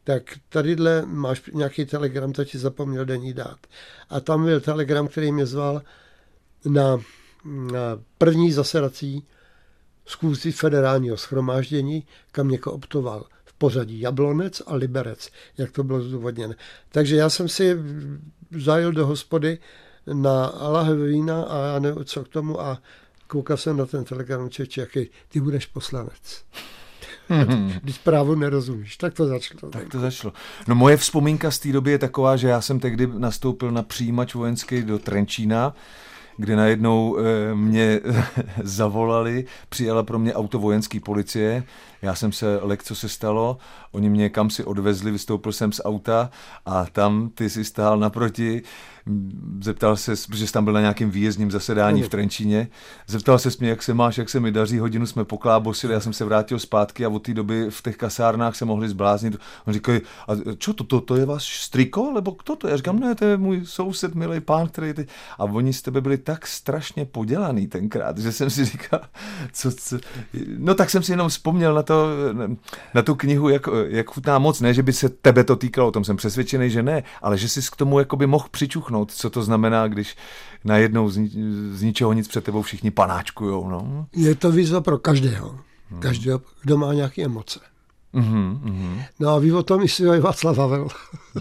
Tak 0.04 0.24
tadyhle 0.50 1.06
máš 1.06 1.42
nějaký 1.54 1.86
telegram, 1.86 2.34
to 2.34 2.46
ti 2.46 2.58
zapomněl 2.58 3.06
denní 3.06 3.34
dát. 3.34 3.60
A 4.10 4.20
tam 4.20 4.46
byl 4.46 4.62
telegram, 4.62 5.08
který 5.08 5.32
mě 5.32 5.46
zval 5.46 5.82
na, 6.66 6.98
na 7.46 8.02
první 8.18 8.52
zasedací 8.52 9.28
zkůzí 10.06 10.52
federálního 10.52 11.18
schromáždění, 11.18 12.08
kam 12.32 12.48
mě 12.48 12.60
optoval 12.60 13.26
v 13.46 13.54
pořadí 13.54 14.00
Jablonec 14.00 14.62
a 14.68 14.76
Liberec, 14.76 15.30
jak 15.58 15.72
to 15.72 15.84
bylo 15.84 16.02
zdůvodněné. 16.02 16.56
Takže 16.90 17.16
já 17.16 17.30
jsem 17.30 17.50
si 17.50 17.78
zajel 18.52 18.92
do 18.92 19.08
hospody 19.08 19.60
na 20.14 20.54
lahev 20.62 20.98
vína 20.98 21.44
a 21.44 21.66
já 21.66 21.80
nevím, 21.80 22.06
co 22.06 22.24
k 22.24 22.28
tomu 22.28 22.62
a 22.62 22.82
koukal 23.30 23.58
jsem 23.58 23.78
na 23.78 23.86
ten 23.86 24.04
telegram 24.04 24.50
Čeče, 24.50 24.82
jaký 24.82 25.10
ty 25.30 25.40
budeš 25.40 25.66
poslanec. 25.66 26.44
Když 27.84 27.98
právo 27.98 28.36
nerozumíš, 28.36 28.98
tak 28.98 29.14
to 29.14 29.28
začalo. 29.28 29.72
Tak 29.72 29.90
to 29.90 30.00
začalo. 30.00 30.34
No 30.68 30.76
moje 30.76 30.98
vzpomínka 30.98 31.52
z 31.52 31.60
té 31.60 31.72
doby 31.72 31.92
je 31.92 31.98
taková, 31.98 32.36
že 32.36 32.48
já 32.48 32.62
jsem 32.62 32.80
tehdy 32.80 33.08
nastoupil 33.08 33.72
na 33.72 33.84
přijímač 33.84 34.34
vojenský 34.34 34.82
do 34.82 35.00
Trenčína, 35.00 35.76
kde 36.38 36.56
najednou 36.56 37.18
e, 37.18 37.56
mě 37.56 38.00
zavolali, 38.64 39.46
přijela 39.70 40.04
pro 40.04 40.20
mě 40.20 40.34
auto 40.34 40.60
vojenské 40.60 41.00
policie, 41.00 41.64
Já 42.02 42.16
jsem 42.16 42.32
se, 42.32 42.60
lek, 42.62 42.84
co 42.84 42.96
se 42.96 43.10
stalo, 43.10 43.58
oni 43.92 44.10
mě 44.10 44.30
kam 44.30 44.50
si 44.50 44.64
odvezli, 44.64 45.12
vystoupil 45.12 45.52
jsem 45.52 45.72
z 45.72 45.82
auta 45.86 46.30
a 46.66 46.86
tam 46.86 47.30
ty 47.36 47.50
si 47.50 47.66
stál 47.66 48.00
naproti, 48.00 48.62
zeptal 49.64 49.96
se, 49.96 50.14
protože 50.28 50.48
jsi 50.48 50.54
tam 50.54 50.64
byl 50.64 50.74
na 50.74 50.80
nějakém 50.80 51.12
výjezdním 51.12 51.52
zasedání 51.52 52.04
v 52.04 52.10
Trenčíně, 52.10 52.68
zeptal 53.08 53.40
se 53.40 53.50
mě, 53.60 53.70
jak 53.70 53.84
se 53.84 53.94
máš, 53.94 54.18
jak 54.18 54.30
se 54.30 54.40
mi 54.40 54.52
daří, 54.52 54.80
hodinu 54.80 55.06
jsme 55.06 55.26
poklábosili, 55.26 55.94
já 55.94 56.00
jsem 56.00 56.14
se 56.14 56.26
vrátil 56.26 56.60
zpátky 56.60 57.06
a 57.06 57.10
od 57.10 57.20
té 57.20 57.34
doby 57.34 57.66
v 57.70 57.82
těch 57.82 57.98
kasárnách 57.98 58.56
se 58.56 58.66
mohli 58.66 58.90
zbláznit. 58.90 59.38
On 59.66 59.74
říká, 59.74 59.92
a 60.28 60.32
čo 60.58 60.74
to, 60.74 60.84
to, 60.84 61.02
to 61.02 61.16
je 61.16 61.26
váš 61.26 61.64
striko, 61.64 62.12
nebo 62.16 62.36
kdo 62.44 62.56
to 62.56 62.68
je? 62.68 62.72
Já 62.72 62.78
říkám, 62.78 63.00
ne, 63.00 63.16
to 63.16 63.26
je 63.26 63.38
můj 63.38 63.66
soused, 63.66 64.16
milý 64.16 64.40
pán, 64.40 64.68
který 64.68 64.94
teď... 64.94 65.10
A 65.38 65.44
oni 65.44 65.74
z 65.74 65.82
tebe 65.82 66.02
byli 66.02 66.18
tak 66.18 66.48
strašně 66.48 67.06
podělaný 67.06 67.68
tenkrát, 67.68 68.18
že 68.18 68.32
jsem 68.32 68.50
si 68.50 68.66
říkal, 68.66 69.02
co, 69.54 69.72
co... 69.72 69.98
No 70.58 70.76
tak 70.76 70.90
jsem 70.90 71.04
si 71.04 71.12
jenom 71.12 71.30
vzpomněl 71.30 71.74
na, 71.74 71.84
to, 71.90 72.08
na 72.94 73.02
tu 73.02 73.16
knihu, 73.16 73.50
jak, 73.50 73.70
jak 73.88 74.10
chutná 74.10 74.40
moc, 74.40 74.62
ne, 74.62 74.74
že 74.74 74.84
by 74.84 74.94
se 74.94 75.10
tebe 75.10 75.44
to 75.44 75.56
týkalo, 75.56 75.88
o 75.88 75.92
tom 75.92 76.04
jsem 76.04 76.18
přesvědčený, 76.18 76.70
že 76.70 76.84
ne, 76.84 77.04
ale 77.22 77.38
že 77.38 77.50
jsi 77.50 77.62
k 77.72 77.76
tomu 77.76 78.00
jakoby 78.00 78.28
mohl 78.28 78.48
přičuchnout, 78.52 79.12
co 79.12 79.30
to 79.30 79.44
znamená, 79.44 79.88
když 79.88 80.16
najednou 80.66 81.10
z, 81.10 81.30
z 81.72 81.82
ničeho 81.82 82.14
nic 82.14 82.28
před 82.28 82.44
tebou 82.44 82.62
všichni 82.62 82.92
panáčkujou. 82.92 83.70
No. 83.70 84.06
Je 84.16 84.36
to 84.36 84.52
výzva 84.52 84.82
pro 84.82 84.98
každého, 84.98 85.60
hmm. 85.90 86.00
každého, 86.00 86.42
kdo 86.62 86.78
má 86.78 86.94
nějaké 86.94 87.24
emoce. 87.24 87.60
Mm-hmm, 88.14 88.60
mm-hmm. 88.64 89.04
No 89.20 89.30
a 89.30 89.40
ví 89.40 89.52
o 89.52 89.64
tom 89.64 89.82
i 89.82 90.20
Václav 90.20 90.58
Havel, 90.58 90.88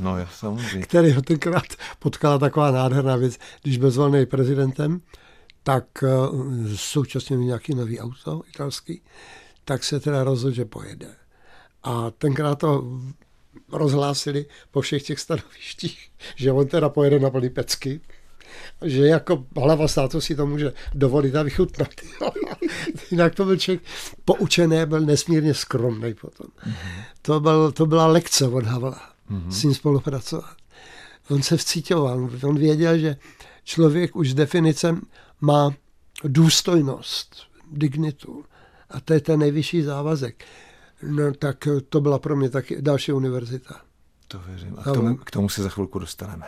no, 0.00 0.16
samozřejmě. 0.34 0.82
který 0.82 1.12
ho 1.12 1.22
tenkrát 1.22 1.64
potkala 1.98 2.38
taková 2.38 2.70
nádherná 2.70 3.16
věc, 3.16 3.38
když 3.62 3.78
byl 3.78 3.90
zvolený 3.90 4.26
prezidentem, 4.26 5.00
tak 5.62 5.84
uh, 6.02 6.66
současně 6.74 7.36
měl 7.36 7.46
nějaký 7.46 7.74
nový 7.74 8.00
auto 8.00 8.42
italský, 8.54 9.02
tak 9.68 9.84
se 9.84 10.00
teda 10.00 10.24
rozhodl, 10.24 10.54
že 10.54 10.64
pojede. 10.64 11.08
A 11.82 12.10
tenkrát 12.10 12.58
to 12.58 13.00
rozhlásili 13.72 14.46
po 14.70 14.80
všech 14.80 15.02
těch 15.02 15.20
stanovištích, 15.20 16.10
že 16.36 16.52
on 16.52 16.68
teda 16.68 16.88
pojede 16.88 17.18
na 17.18 17.30
plný 17.30 17.50
pecky, 17.50 18.00
že 18.84 19.06
jako 19.06 19.46
hlava 19.56 19.88
státu 19.88 20.20
si 20.20 20.36
to 20.36 20.46
může 20.46 20.72
dovolit 20.94 21.36
a 21.36 21.42
vychutnat. 21.42 21.88
Jinak 23.10 23.34
to 23.34 23.44
byl 23.44 23.56
člověk 23.56 23.82
poučený, 24.24 24.86
byl 24.86 25.00
nesmírně 25.00 25.54
skromný 25.54 26.14
potom. 26.14 26.46
Mm-hmm. 26.46 27.04
To, 27.22 27.40
byl, 27.40 27.72
to 27.72 27.86
byla 27.86 28.06
lekce 28.06 28.48
od 28.48 28.64
Havla 28.64 29.12
mm-hmm. 29.30 29.50
s 29.50 29.62
ním 29.62 29.74
spolupracovat. 29.74 30.56
On 31.30 31.42
se 31.42 31.56
vcítoval, 31.56 32.30
on 32.42 32.58
věděl, 32.58 32.98
že 32.98 33.16
člověk 33.64 34.16
už 34.16 34.30
s 34.30 34.34
definicem 34.34 35.00
má 35.40 35.74
důstojnost, 36.24 37.36
dignitu. 37.72 38.44
A 38.90 39.00
to 39.00 39.12
je 39.12 39.20
ten 39.20 39.40
nejvyšší 39.40 39.82
závazek. 39.82 40.44
No 41.02 41.34
tak 41.34 41.68
to 41.88 42.00
byla 42.00 42.18
pro 42.18 42.36
mě 42.36 42.50
taky 42.50 42.82
další 42.82 43.12
univerzita. 43.12 43.80
To 44.28 44.38
věřím. 44.46 44.76
A 44.78 44.82
k 44.82 44.94
tomu, 44.94 45.16
k 45.16 45.30
tomu 45.30 45.48
se 45.48 45.62
za 45.62 45.68
chvilku 45.68 45.98
dostaneme. 45.98 46.46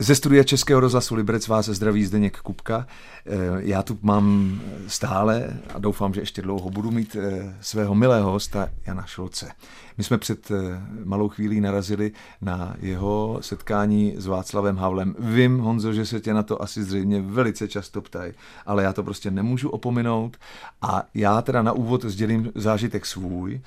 Ze 0.00 0.14
studia 0.14 0.44
Českého 0.44 0.80
rozhlasu 0.80 1.14
Liberec 1.14 1.48
vás 1.48 1.68
zdraví 1.68 2.04
Zdeněk 2.04 2.38
Kupka. 2.38 2.86
Eh, 3.26 3.36
já 3.58 3.82
tu 3.82 3.98
mám 4.02 4.60
stále 4.86 5.60
a 5.74 5.78
doufám, 5.78 6.14
že 6.14 6.20
ještě 6.20 6.42
dlouho 6.42 6.70
budu 6.70 6.90
mít 6.90 7.16
eh, 7.20 7.56
svého 7.60 7.94
milého 7.94 8.30
hosta 8.30 8.68
Jana 8.86 9.06
Šolce. 9.06 9.50
My 9.98 10.04
jsme 10.04 10.18
před 10.18 10.50
eh, 10.50 10.82
malou 11.04 11.28
chvílí 11.28 11.60
narazili 11.60 12.12
na 12.40 12.76
jeho 12.80 13.38
setkání 13.40 14.14
s 14.16 14.26
Václavem 14.26 14.76
Havlem. 14.76 15.14
Vím, 15.18 15.58
Honzo, 15.58 15.92
že 15.92 16.06
se 16.06 16.20
tě 16.20 16.34
na 16.34 16.42
to 16.42 16.62
asi 16.62 16.84
zřejmě 16.84 17.22
velice 17.22 17.68
často 17.68 18.00
ptají, 18.00 18.32
ale 18.66 18.82
já 18.82 18.92
to 18.92 19.02
prostě 19.02 19.30
nemůžu 19.30 19.68
opominout 19.68 20.36
a 20.82 21.02
já 21.14 21.42
teda 21.42 21.62
na 21.62 21.72
úvod 21.72 22.04
sdělím 22.04 22.52
zážitek 22.54 23.06
svůj 23.06 23.60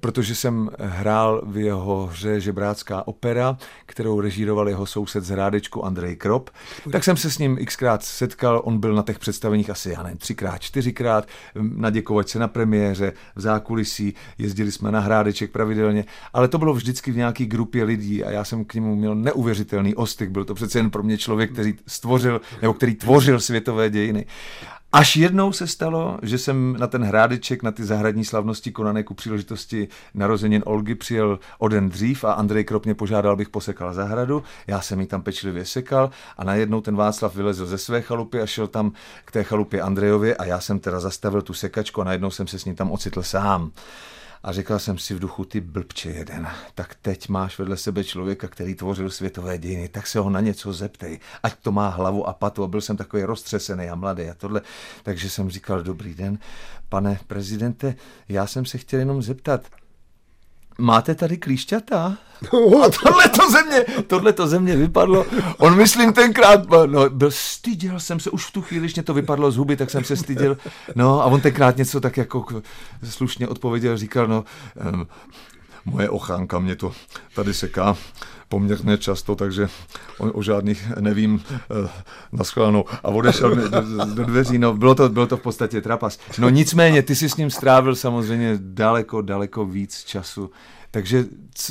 protože 0.00 0.34
jsem 0.34 0.70
hrál 0.78 1.42
v 1.46 1.56
jeho 1.56 2.06
hře 2.06 2.40
Žebrácká 2.40 3.06
opera, 3.06 3.58
kterou 3.86 4.20
režíroval 4.20 4.68
jeho 4.68 4.86
soused 4.86 5.24
z 5.24 5.28
Hrádečku 5.28 5.84
Andrej 5.84 6.16
Krop. 6.16 6.50
Tak 6.92 7.04
jsem 7.04 7.16
se 7.16 7.30
s 7.30 7.38
ním 7.38 7.56
xkrát 7.66 8.02
setkal, 8.02 8.62
on 8.64 8.78
byl 8.78 8.94
na 8.94 9.02
těch 9.02 9.18
představeních 9.18 9.70
asi, 9.70 9.90
já 9.90 10.02
nevím, 10.02 10.18
třikrát, 10.18 10.58
čtyřikrát, 10.58 11.28
naděkovat 11.54 12.28
se 12.28 12.38
na 12.38 12.48
premiéře, 12.48 13.12
v 13.36 13.40
zákulisí, 13.40 14.14
jezdili 14.38 14.72
jsme 14.72 14.92
na 14.92 15.00
Hrádeček 15.00 15.50
pravidelně, 15.50 15.75
ale 16.32 16.48
to 16.48 16.58
bylo 16.58 16.74
vždycky 16.74 17.12
v 17.12 17.16
nějaký 17.16 17.46
grupě 17.46 17.84
lidí 17.84 18.24
a 18.24 18.30
já 18.30 18.44
jsem 18.44 18.64
k 18.64 18.74
němu 18.74 18.96
měl 18.96 19.14
neuvěřitelný 19.14 19.94
ostyk, 19.94 20.30
byl 20.30 20.44
to 20.44 20.54
přece 20.54 20.78
jen 20.78 20.90
pro 20.90 21.02
mě 21.02 21.18
člověk, 21.18 21.52
který 21.52 21.74
stvořil, 21.86 22.40
nebo 22.62 22.74
který 22.74 22.94
tvořil 22.94 23.40
světové 23.40 23.90
dějiny. 23.90 24.26
Až 24.92 25.16
jednou 25.16 25.52
se 25.52 25.66
stalo, 25.66 26.18
že 26.22 26.38
jsem 26.38 26.76
na 26.78 26.86
ten 26.86 27.04
hrádeček, 27.04 27.62
na 27.62 27.72
ty 27.72 27.84
zahradní 27.84 28.24
slavnosti 28.24 28.72
konané 28.72 29.02
ku 29.02 29.14
příležitosti 29.14 29.88
narozenin 30.14 30.62
Olgy 30.66 30.94
přijel 30.94 31.38
o 31.58 31.68
den 31.68 31.88
dřív 31.88 32.24
a 32.24 32.32
Andrej 32.32 32.64
Krop 32.64 32.84
mě 32.84 32.94
požádal, 32.94 33.32
abych 33.32 33.48
posekal 33.48 33.94
zahradu. 33.94 34.42
Já 34.66 34.80
jsem 34.80 35.00
ji 35.00 35.06
tam 35.06 35.22
pečlivě 35.22 35.64
sekal 35.64 36.10
a 36.36 36.44
najednou 36.44 36.80
ten 36.80 36.96
Václav 36.96 37.34
vylezl 37.34 37.66
ze 37.66 37.78
své 37.78 38.02
chalupy 38.02 38.40
a 38.40 38.46
šel 38.46 38.66
tam 38.66 38.92
k 39.24 39.32
té 39.32 39.44
chalupě 39.44 39.82
Andrejově 39.82 40.36
a 40.36 40.44
já 40.44 40.60
jsem 40.60 40.78
teda 40.78 41.00
zastavil 41.00 41.42
tu 41.42 41.52
sekačku 41.52 42.00
a 42.00 42.04
najednou 42.04 42.30
jsem 42.30 42.46
se 42.46 42.58
s 42.58 42.64
ním 42.64 42.74
tam 42.74 42.90
ocitl 42.90 43.22
sám. 43.22 43.70
A 44.42 44.52
říkal 44.52 44.78
jsem 44.78 44.98
si 44.98 45.14
v 45.14 45.18
duchu, 45.18 45.44
ty 45.44 45.60
blbče 45.60 46.10
jeden, 46.10 46.48
tak 46.74 46.94
teď 47.02 47.28
máš 47.28 47.58
vedle 47.58 47.76
sebe 47.76 48.04
člověka, 48.04 48.48
který 48.48 48.74
tvořil 48.74 49.10
světové 49.10 49.58
dějiny, 49.58 49.88
tak 49.88 50.06
se 50.06 50.18
ho 50.18 50.30
na 50.30 50.40
něco 50.40 50.72
zeptej, 50.72 51.20
ať 51.42 51.54
to 51.62 51.72
má 51.72 51.88
hlavu 51.88 52.28
a 52.28 52.32
patu. 52.32 52.64
A 52.64 52.68
byl 52.68 52.80
jsem 52.80 52.96
takový 52.96 53.22
roztřesený 53.22 53.88
a 53.88 53.94
mladý 53.94 54.22
a 54.28 54.34
tohle. 54.34 54.60
Takže 55.02 55.30
jsem 55.30 55.50
říkal, 55.50 55.82
dobrý 55.82 56.14
den, 56.14 56.38
pane 56.88 57.20
prezidente, 57.26 57.94
já 58.28 58.46
jsem 58.46 58.64
se 58.64 58.78
chtěl 58.78 58.98
jenom 58.98 59.22
zeptat, 59.22 59.68
máte 60.78 61.14
tady 61.14 61.36
klíšťata? 61.36 62.16
A 62.84 62.90
tohle 63.02 63.28
to 63.28 63.50
ze 63.50 63.62
mě, 63.64 63.84
tohle 64.06 64.32
to 64.32 64.46
ze 64.46 64.60
mě 64.60 64.76
vypadlo. 64.76 65.26
On 65.58 65.76
myslím 65.76 66.12
tenkrát, 66.12 66.60
no, 66.86 67.10
byl, 67.10 67.30
styděl 67.30 68.00
jsem 68.00 68.20
se, 68.20 68.30
už 68.30 68.46
v 68.46 68.52
tu 68.52 68.62
chvíli, 68.62 68.80
když 68.80 68.94
mě 68.94 69.02
to 69.02 69.14
vypadlo 69.14 69.50
z 69.50 69.56
huby, 69.56 69.76
tak 69.76 69.90
jsem 69.90 70.04
se 70.04 70.16
styděl. 70.16 70.56
No 70.94 71.22
a 71.22 71.24
on 71.24 71.40
tenkrát 71.40 71.76
něco 71.76 72.00
tak 72.00 72.16
jako 72.16 72.46
slušně 73.04 73.48
odpověděl, 73.48 73.96
říkal, 73.96 74.26
no, 74.26 74.44
um, 74.92 75.06
moje 75.84 76.10
ochánka 76.10 76.58
mě 76.58 76.76
to 76.76 76.92
tady 77.34 77.54
seká 77.54 77.96
poměrně 78.48 78.98
často, 78.98 79.34
takže 79.34 79.68
o, 80.18 80.32
o 80.32 80.42
žádných 80.42 80.90
nevím 81.00 81.42
eh, 81.50 81.88
na 82.32 82.44
schválenou. 82.44 82.84
A 83.04 83.08
odešel 83.08 83.56
do, 83.56 83.68
do, 83.68 84.04
do 84.14 84.24
dveří, 84.24 84.58
no 84.58 84.74
bylo 84.74 84.94
to, 84.94 85.08
bylo 85.08 85.26
to 85.26 85.36
v 85.36 85.42
podstatě 85.42 85.80
trapas. 85.80 86.18
No 86.38 86.48
nicméně, 86.48 87.02
ty 87.02 87.14
si 87.14 87.28
s 87.28 87.36
ním 87.36 87.50
strávil 87.50 87.96
samozřejmě 87.96 88.58
daleko, 88.60 89.22
daleko 89.22 89.66
víc 89.66 90.04
času. 90.04 90.50
Takže 90.90 91.24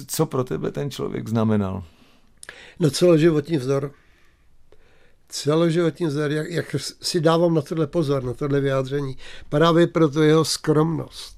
co 0.07 0.25
pro 0.25 0.43
tebe 0.43 0.71
ten 0.71 0.91
člověk 0.91 1.29
znamenal? 1.29 1.83
No 2.79 2.89
celoživotní 2.89 3.57
vzdor. 3.57 3.91
Celoživotní 5.29 6.05
vzdor, 6.05 6.31
jak, 6.31 6.49
jak 6.49 6.75
si 7.01 7.21
dávám 7.21 7.53
na 7.53 7.61
tohle 7.61 7.87
pozor, 7.87 8.23
na 8.23 8.33
tohle 8.33 8.61
vyjádření. 8.61 9.17
Právě 9.49 9.87
proto 9.87 10.21
jeho 10.21 10.45
skromnost. 10.45 11.37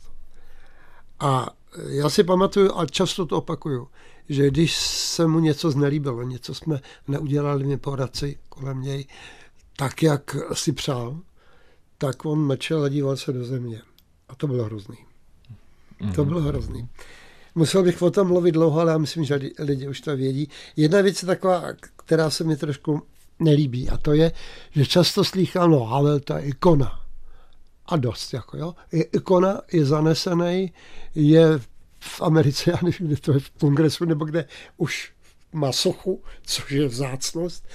A 1.20 1.50
já 1.88 2.10
si 2.10 2.24
pamatuju, 2.24 2.72
a 2.78 2.86
často 2.86 3.26
to 3.26 3.38
opakuju, 3.38 3.88
že 4.30 4.48
když 4.48 4.78
se 4.78 5.28
mu 5.28 5.40
něco 5.40 5.72
znelíbilo, 5.72 6.24
něco 6.24 6.54
jsme 6.54 6.80
neudělali 7.08 7.64
mě 7.64 7.78
poradci 7.78 8.38
kolem 8.50 8.82
něj, 8.82 9.06
tak, 9.76 10.04
jak 10.04 10.36
si 10.54 10.72
přál, 10.72 11.20
tak 11.98 12.26
on 12.26 12.46
mlčel 12.46 12.84
a 12.84 12.90
díval 12.90 13.18
se 13.18 13.34
do 13.34 13.46
země. 13.46 13.82
A 14.30 14.36
to 14.36 14.48
bylo 14.48 14.64
hrozný. 14.64 14.98
To 16.16 16.26
bylo 16.26 16.42
hrozný. 16.42 16.90
Musel 17.56 17.84
bych 17.84 18.02
o 18.02 18.12
tom 18.12 18.28
mluvit 18.28 18.52
dlouho, 18.52 18.80
ale 18.80 18.92
já 18.92 18.98
myslím, 18.98 19.24
že 19.24 19.40
lidi 19.60 19.88
už 19.88 20.02
to 20.02 20.18
vědí. 20.18 20.50
Jedna 20.76 21.02
věc 21.02 21.22
je 21.22 21.26
taková, 21.26 21.64
která 21.96 22.30
se 22.30 22.44
mi 22.44 22.58
trošku 22.58 23.02
nelíbí, 23.40 23.90
a 23.90 23.98
to 23.98 24.14
je, 24.14 24.32
že 24.72 24.86
často 24.86 25.24
slýchám, 25.24 25.72
no 25.72 25.84
Havel, 25.84 26.20
to 26.20 26.34
je 26.34 26.44
ikona. 26.44 27.00
A 27.86 27.98
dost, 27.98 28.34
jako 28.34 28.58
jo. 28.58 28.76
Ikona 28.92 29.62
je 29.72 29.86
zanesený, 29.86 30.74
je 31.16 31.60
v 32.08 32.22
Americe, 32.22 32.70
já 32.72 32.78
nevím, 32.84 33.08
kde 33.08 33.18
to 33.18 33.34
je 33.34 33.40
v 33.40 33.50
kongresu, 33.50 34.06
nebo 34.06 34.26
kde 34.26 34.46
už 34.78 35.14
má 35.54 35.72
sochu, 35.72 36.24
což 36.44 36.72
je 36.72 36.88
vzácnost. 36.88 37.68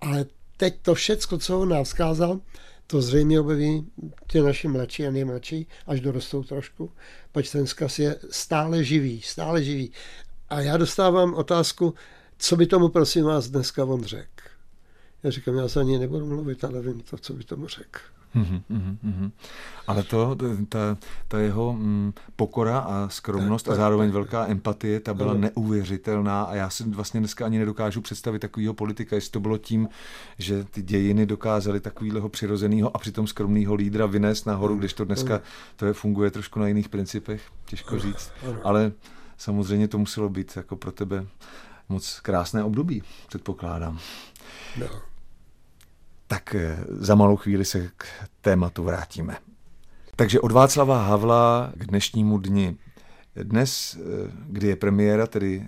Ale 0.00 0.26
teď 0.56 0.74
to 0.82 0.94
všecko, 0.94 1.38
co 1.38 1.60
on 1.60 1.68
nám 1.68 1.84
vzkázal, 1.84 2.40
to 2.86 3.02
zřejmě 3.02 3.40
objeví 3.40 3.86
ty 4.26 4.40
naši 4.40 4.68
mladší 4.68 5.06
a 5.06 5.10
nejmladší, 5.10 5.66
až 5.86 6.00
dorostou 6.00 6.42
trošku, 6.42 6.92
pač 7.32 7.50
ten 7.50 7.66
zkaz 7.66 7.98
je 7.98 8.16
stále 8.30 8.84
živý, 8.84 9.22
stále 9.22 9.64
živý. 9.64 9.92
A 10.48 10.60
já 10.60 10.76
dostávám 10.76 11.34
otázku, 11.34 11.94
co 12.38 12.56
by 12.56 12.66
tomu 12.66 12.88
prosím 12.88 13.24
vás 13.24 13.48
dneska 13.50 13.84
on 13.84 14.04
řekl. 14.04 14.44
Já 15.22 15.30
říkám, 15.30 15.56
já 15.56 15.68
se 15.68 15.80
ani 15.80 15.98
nebudu 15.98 16.26
mluvit, 16.26 16.64
ale 16.64 16.82
vím 16.82 17.00
to, 17.00 17.16
co 17.16 17.32
by 17.32 17.44
tomu 17.44 17.68
řekl. 17.68 18.00
Mm-hmm, 18.36 18.96
mm-hmm. 19.04 19.30
Ale 19.86 20.02
to, 20.02 20.36
ta, 20.68 20.96
ta 21.28 21.38
jeho 21.38 21.72
mm, 21.72 22.12
pokora 22.36 22.78
a 22.78 23.08
skromnost 23.08 23.68
a 23.68 23.74
zároveň 23.74 24.10
velká 24.10 24.46
empatie, 24.46 25.00
ta 25.00 25.14
byla 25.14 25.34
neuvěřitelná 25.34 26.42
a 26.42 26.54
já 26.54 26.70
si 26.70 26.84
vlastně 26.84 27.20
dneska 27.20 27.44
ani 27.44 27.58
nedokážu 27.58 28.00
představit 28.00 28.38
takového 28.38 28.74
politika, 28.74 29.16
jestli 29.16 29.30
to 29.30 29.40
bylo 29.40 29.58
tím, 29.58 29.88
že 30.38 30.64
ty 30.64 30.82
dějiny 30.82 31.26
dokázaly 31.26 31.80
takového 31.80 32.28
přirozeného 32.28 32.96
a 32.96 32.98
přitom 32.98 33.26
skromného 33.26 33.74
lídra 33.74 34.06
vynést 34.06 34.46
nahoru, 34.46 34.76
když 34.76 34.92
to 34.92 35.04
dneska 35.04 35.40
to 35.76 35.86
je, 35.86 35.92
funguje 35.92 36.30
trošku 36.30 36.60
na 36.60 36.68
jiných 36.68 36.88
principech, 36.88 37.42
těžko 37.64 37.98
říct. 37.98 38.30
Ale 38.62 38.92
samozřejmě 39.36 39.88
to 39.88 39.98
muselo 39.98 40.28
být 40.28 40.52
jako 40.56 40.76
pro 40.76 40.92
tebe 40.92 41.26
moc 41.88 42.20
krásné 42.20 42.64
období, 42.64 43.02
předpokládám. 43.28 43.98
No. 44.78 45.11
Tak 46.32 46.54
eh, 46.54 46.76
za 46.88 47.14
malou 47.14 47.36
chvíli 47.36 47.64
se 47.64 47.90
k 47.96 48.04
tématu 48.40 48.84
vrátíme. 48.84 49.36
Takže 50.16 50.40
od 50.40 50.52
Václava 50.52 51.02
Havla 51.02 51.72
k 51.76 51.86
dnešnímu 51.86 52.38
dni. 52.38 52.76
Dnes, 53.42 53.96
eh, 54.00 54.30
kdy 54.46 54.68
je 54.68 54.76
premiéra, 54.76 55.26
tedy 55.26 55.66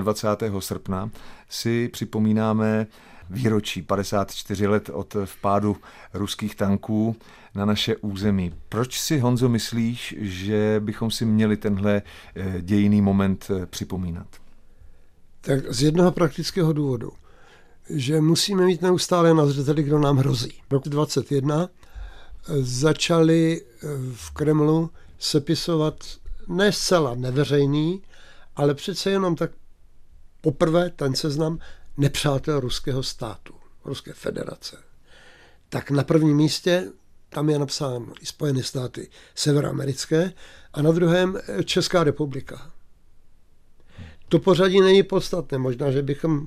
21. 0.00 0.60
srpna, 0.60 1.10
si 1.48 1.88
připomínáme 1.88 2.86
výročí 3.30 3.82
54 3.82 4.66
let 4.66 4.90
od 4.92 5.16
vpádu 5.24 5.76
ruských 6.14 6.54
tanků 6.54 7.16
na 7.54 7.64
naše 7.64 7.96
území. 7.96 8.54
Proč 8.68 9.00
si, 9.00 9.18
Honzo, 9.18 9.48
myslíš, 9.48 10.14
že 10.18 10.80
bychom 10.84 11.10
si 11.10 11.24
měli 11.24 11.56
tenhle 11.56 12.02
eh, 12.34 12.62
dějiný 12.62 13.02
moment 13.02 13.50
připomínat? 13.66 14.26
Tak 15.40 15.72
z 15.72 15.82
jednoho 15.82 16.12
praktického 16.12 16.72
důvodu 16.72 17.12
že 17.90 18.20
musíme 18.20 18.64
mít 18.66 18.82
neustále 18.82 19.34
na 19.34 19.46
zřeteli, 19.46 19.82
kdo 19.82 19.98
nám 19.98 20.16
hrozí. 20.16 20.52
V 20.68 20.72
roku 20.72 20.88
2021 20.88 21.68
eh, 21.68 22.52
začali 22.60 23.62
eh, 23.62 23.86
v 24.14 24.30
Kremlu 24.30 24.90
sepisovat 25.18 26.04
ne 26.48 26.72
zcela 26.72 27.14
neveřejný, 27.14 28.02
ale 28.56 28.74
přece 28.74 29.10
jenom 29.10 29.36
tak 29.36 29.50
poprvé 30.40 30.90
ten 30.90 31.14
seznam 31.14 31.58
nepřátel 31.96 32.60
ruského 32.60 33.02
státu, 33.02 33.54
Ruské 33.84 34.12
federace. 34.12 34.76
Tak 35.68 35.90
na 35.90 36.04
prvním 36.04 36.36
místě 36.36 36.92
tam 37.28 37.50
je 37.50 37.58
napsáno 37.58 38.06
i 38.20 38.26
Spojené 38.26 38.62
státy 38.62 39.10
severoamerické 39.34 40.32
a 40.72 40.82
na 40.82 40.92
druhém 40.92 41.38
eh, 41.48 41.64
Česká 41.64 42.04
republika. 42.04 42.70
To 44.28 44.38
pořadí 44.38 44.80
není 44.80 45.02
podstatné, 45.02 45.58
možná, 45.58 45.90
že 45.90 46.02
bychom 46.02 46.46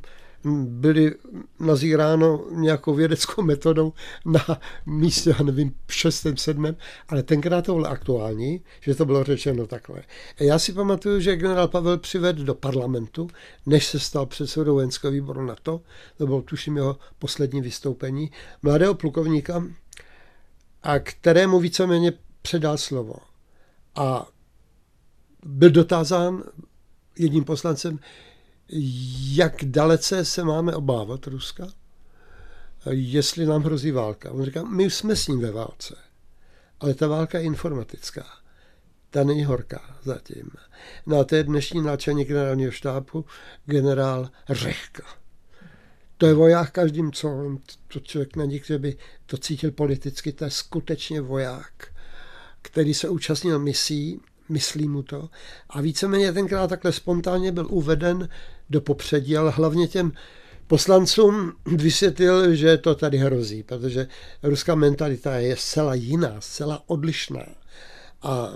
byly 0.56 1.16
nazíráno 1.60 2.46
nějakou 2.52 2.94
vědeckou 2.94 3.42
metodou 3.42 3.94
na 4.26 4.60
místě, 4.86 5.36
já 5.40 5.46
nevím, 5.46 5.76
šestém, 5.92 6.38
sedmém, 6.38 6.76
ale 7.08 7.24
tenkrát 7.24 7.66
to 7.66 7.74
bylo 7.74 7.88
aktuální, 7.88 8.62
že 8.82 8.96
to 8.96 9.06
bylo 9.06 9.24
řečeno 9.24 9.68
takhle. 9.68 10.04
A 10.40 10.44
já 10.44 10.60
si 10.60 10.74
pamatuju, 10.74 11.20
že 11.20 11.36
generál 11.36 11.68
Pavel 11.68 11.98
přivedl 11.98 12.44
do 12.44 12.56
parlamentu, 12.56 13.28
než 13.66 13.86
se 13.88 14.00
stal 14.00 14.26
předsedou 14.26 14.74
vojenského 14.74 15.12
výboru 15.12 15.46
NATO, 15.46 15.82
to 16.18 16.26
bylo 16.26 16.42
tuším 16.42 16.78
jeho 16.78 16.98
poslední 17.20 17.62
vystoupení, 17.62 18.32
mladého 18.62 18.94
plukovníka, 18.94 19.64
a 20.84 21.00
kterému 21.00 21.60
víceméně 21.60 22.14
předal 22.42 22.78
slovo. 22.78 23.16
A 23.96 24.28
byl 25.46 25.70
dotázán 25.70 26.44
jedním 27.20 27.44
poslancem, 27.44 28.00
jak 28.70 29.66
dalece 29.66 30.26
se 30.26 30.44
máme 30.44 30.76
obávat 30.76 31.28
Ruska, 31.28 31.68
jestli 32.90 33.46
nám 33.46 33.64
hrozí 33.64 33.92
válka. 33.92 34.32
On 34.32 34.46
říká, 34.46 34.64
my 34.64 34.90
jsme 34.90 35.16
s 35.16 35.28
ním 35.28 35.40
ve 35.40 35.52
válce, 35.52 35.96
ale 36.80 36.94
ta 36.94 37.08
válka 37.08 37.38
je 37.38 37.46
informatická. 37.46 38.26
Ta 39.10 39.24
není 39.24 39.46
horká 39.46 39.98
zatím. 40.04 40.50
No 41.06 41.20
a 41.20 41.24
to 41.24 41.36
je 41.36 41.44
dnešní 41.44 41.82
náčelník 41.82 42.28
generálního 42.28 42.72
štábu, 42.72 43.26
generál 43.66 44.30
Řehka. 44.50 45.04
To 46.18 46.26
je 46.26 46.34
voják 46.34 46.72
každým, 46.72 47.12
co 47.12 47.58
to 47.88 48.00
člověk 48.00 48.36
není, 48.36 48.60
který 48.60 48.80
by 48.80 48.98
to 49.26 49.38
cítil 49.38 49.72
politicky, 49.72 50.34
to 50.34 50.44
je 50.44 50.52
skutečně 50.52 51.22
voják, 51.22 51.94
který 52.62 52.94
se 52.94 53.10
účastnil 53.10 53.60
misí, 53.60 54.22
myslí 54.50 54.88
mu 54.88 55.04
to. 55.04 55.30
A 55.70 55.82
víceméně 55.82 56.34
tenkrát 56.34 56.68
takhle 56.68 56.92
spontánně 56.92 57.52
byl 57.52 57.68
uveden 57.70 58.30
do 58.70 58.82
popředí, 58.82 59.38
ale 59.38 59.52
hlavně 59.52 59.88
těm 59.88 60.12
poslancům 60.68 61.54
vysvětlil, 61.66 62.56
že 62.56 62.78
to 62.78 62.96
tady 62.96 63.18
hrozí, 63.18 63.64
protože 63.64 64.08
ruská 64.44 64.76
mentalita 64.76 65.36
je 65.36 65.56
zcela 65.56 65.94
jiná, 65.94 66.42
zcela 66.42 66.84
odlišná. 66.88 67.46
A 68.22 68.50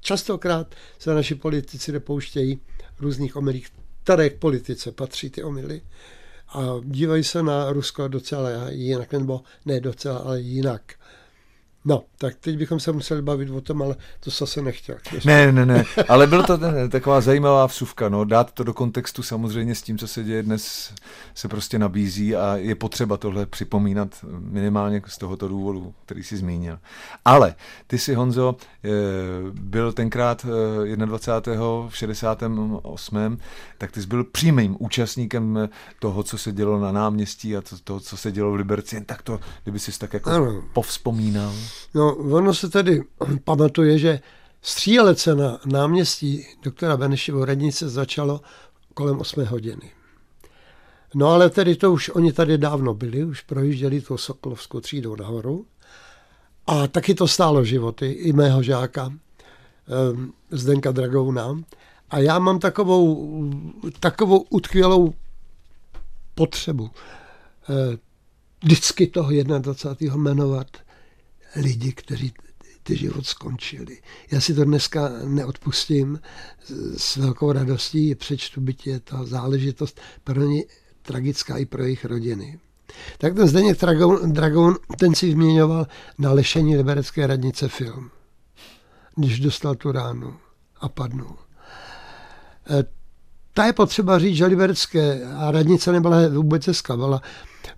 častokrát 0.00 0.74
se 0.98 1.14
naši 1.14 1.34
politici 1.34 1.92
dopouštějí 1.92 2.60
různých 3.00 3.36
omylů, 3.36 3.60
které 4.02 4.30
k 4.30 4.38
politice 4.38 4.92
patří 4.92 5.30
ty 5.30 5.42
omily. 5.42 5.82
A 6.48 6.64
dívají 6.84 7.24
se 7.24 7.42
na 7.42 7.72
Rusko 7.72 8.08
docela 8.08 8.50
jinak, 8.70 9.12
nebo 9.12 9.40
ne 9.64 9.80
docela, 9.80 10.18
ale 10.18 10.40
jinak. 10.40 10.94
No, 11.88 12.04
tak 12.18 12.34
teď 12.34 12.58
bychom 12.58 12.80
se 12.80 12.92
museli 12.92 13.22
bavit 13.22 13.50
o 13.50 13.60
tom, 13.60 13.82
ale 13.82 13.96
to 14.20 14.30
zase 14.30 14.62
nechtěl. 14.62 14.96
Ještě. 15.12 15.28
Ne, 15.28 15.52
ne, 15.52 15.66
ne, 15.66 15.84
ale 16.08 16.26
byl 16.26 16.42
to 16.42 16.56
ne, 16.56 16.88
taková 16.88 17.20
zajímavá 17.20 17.66
vsuvka, 17.66 18.08
no, 18.08 18.24
dát 18.24 18.52
to 18.52 18.64
do 18.64 18.74
kontextu 18.74 19.22
samozřejmě 19.22 19.74
s 19.74 19.82
tím, 19.82 19.98
co 19.98 20.08
se 20.08 20.24
děje 20.24 20.42
dnes, 20.42 20.94
se 21.34 21.48
prostě 21.48 21.78
nabízí 21.78 22.36
a 22.36 22.56
je 22.56 22.74
potřeba 22.74 23.16
tohle 23.16 23.46
připomínat 23.46 24.24
minimálně 24.38 25.02
z 25.06 25.18
tohoto 25.18 25.48
důvodu, 25.48 25.94
který 26.04 26.22
si 26.22 26.36
zmínil. 26.36 26.78
Ale 27.24 27.54
ty 27.86 27.98
si, 27.98 28.14
Honzo, 28.14 28.56
eh, 28.84 28.88
byl 29.52 29.92
tenkrát 29.92 30.46
21. 31.04 31.88
v 31.88 31.96
68. 31.96 33.38
tak 33.78 33.92
ty 33.92 34.02
jsi 34.02 34.06
byl 34.06 34.24
přímým 34.24 34.76
účastníkem 34.78 35.68
toho, 36.00 36.22
co 36.22 36.38
se 36.38 36.52
dělo 36.52 36.80
na 36.80 36.92
náměstí 36.92 37.56
a 37.56 37.60
to, 37.60 37.76
to 37.84 38.00
co 38.00 38.16
se 38.16 38.32
dělo 38.32 38.52
v 38.52 38.54
Liberci, 38.54 39.04
tak 39.04 39.22
to, 39.22 39.40
kdyby 39.62 39.78
si 39.78 39.98
tak 39.98 40.12
jako 40.14 40.30
ano. 40.30 40.62
povzpomínal. 40.72 41.54
No, 41.94 42.16
ono 42.16 42.54
se 42.54 42.68
tedy 42.68 43.02
pamatuje, 43.44 43.98
že 43.98 44.20
střílece 44.62 45.34
na 45.34 45.58
náměstí 45.66 46.46
doktora 46.62 46.96
Benešovou 46.96 47.44
radnice 47.44 47.88
začalo 47.88 48.40
kolem 48.94 49.20
8 49.20 49.44
hodiny. 49.44 49.92
No 51.14 51.28
ale 51.28 51.50
tedy 51.50 51.76
to 51.76 51.92
už 51.92 52.08
oni 52.08 52.32
tady 52.32 52.58
dávno 52.58 52.94
byli, 52.94 53.24
už 53.24 53.40
projížděli 53.40 54.00
tu 54.00 54.16
Sokolovskou 54.16 54.80
třídou 54.80 55.16
nahoru. 55.16 55.66
A 56.66 56.86
taky 56.86 57.14
to 57.14 57.28
stálo 57.28 57.64
životy 57.64 58.10
i 58.10 58.32
mého 58.32 58.62
žáka 58.62 59.06
um, 59.06 60.32
Zdenka 60.50 60.92
Dragouna. 60.92 61.60
A 62.10 62.18
já 62.18 62.38
mám 62.38 62.58
takovou, 62.58 63.30
takovou 64.00 64.44
utkvělou 64.50 65.14
potřebu 66.34 66.90
eh, 67.70 67.98
vždycky 68.62 69.06
toho 69.06 69.30
21. 69.58 70.16
jmenovat 70.16 70.66
lidi, 71.56 71.92
kteří 71.92 72.32
ty 72.82 72.96
život 72.96 73.26
skončili. 73.26 73.98
Já 74.30 74.40
si 74.40 74.54
to 74.54 74.64
dneska 74.64 75.10
neodpustím 75.24 76.20
s 76.96 77.16
velkou 77.16 77.52
radostí, 77.52 78.14
přečtu, 78.14 78.60
byť 78.60 78.86
je 78.86 79.00
ta 79.00 79.24
záležitost 79.24 80.00
pro 80.24 80.40
ně 80.40 80.62
tragická 81.02 81.56
i 81.56 81.64
pro 81.64 81.82
jejich 81.82 82.04
rodiny. 82.04 82.58
Tak 83.18 83.34
ten 83.34 83.48
Zdeněk 83.48 83.80
Dragon, 83.80 84.32
Dragon, 84.32 84.74
ten 84.98 85.14
si 85.14 85.32
změňoval 85.32 85.86
na 86.18 86.32
lešení 86.32 86.76
Liberecké 86.76 87.26
radnice 87.26 87.68
film, 87.68 88.10
když 89.16 89.40
dostal 89.40 89.74
tu 89.74 89.92
ránu 89.92 90.36
a 90.80 90.88
padnul. 90.88 91.36
E, 92.70 92.84
ta 93.54 93.66
je 93.66 93.72
potřeba 93.72 94.18
říct, 94.18 94.36
že 94.36 94.46
Liberecké 94.46 95.24
a 95.36 95.50
radnice 95.50 95.92
nebyla 95.92 96.28
vůbec 96.28 96.66
hezká, 96.66 96.96
byla, 96.96 97.20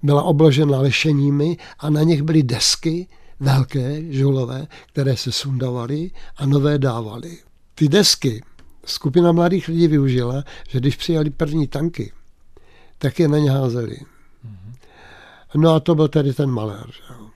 byla 0.02 0.22
obložena 0.22 0.80
lešeními 0.80 1.56
a 1.78 1.90
na 1.90 2.02
nich 2.02 2.22
byly 2.22 2.42
desky, 2.42 3.08
velké 3.40 4.12
žulové, 4.12 4.66
které 4.86 5.16
se 5.16 5.32
sundavaly 5.32 6.10
a 6.36 6.46
nové 6.46 6.78
dávaly. 6.78 7.38
Ty 7.74 7.88
desky 7.88 8.42
skupina 8.84 9.32
mladých 9.32 9.68
lidí 9.68 9.88
využila, 9.88 10.44
že 10.68 10.80
když 10.80 10.96
přijali 10.96 11.30
první 11.30 11.66
tanky, 11.66 12.12
tak 12.98 13.18
je 13.18 13.28
na 13.28 13.38
ně 13.38 13.50
házeli. 13.50 13.98
No 15.54 15.74
a 15.74 15.80
to 15.80 15.94
byl 15.94 16.08
tedy 16.08 16.34
ten 16.34 16.50
malér. 16.50 16.86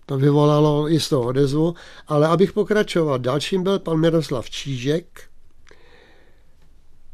To 0.07 0.19
vyvolalo 0.19 0.89
jistou 0.89 1.23
odezvu, 1.23 1.75
ale 2.07 2.29
abych 2.29 2.53
pokračoval, 2.53 3.19
dalším 3.19 3.63
byl 3.63 3.79
pan 3.79 4.01
Miroslav 4.01 4.51
Čížek, 4.51 5.29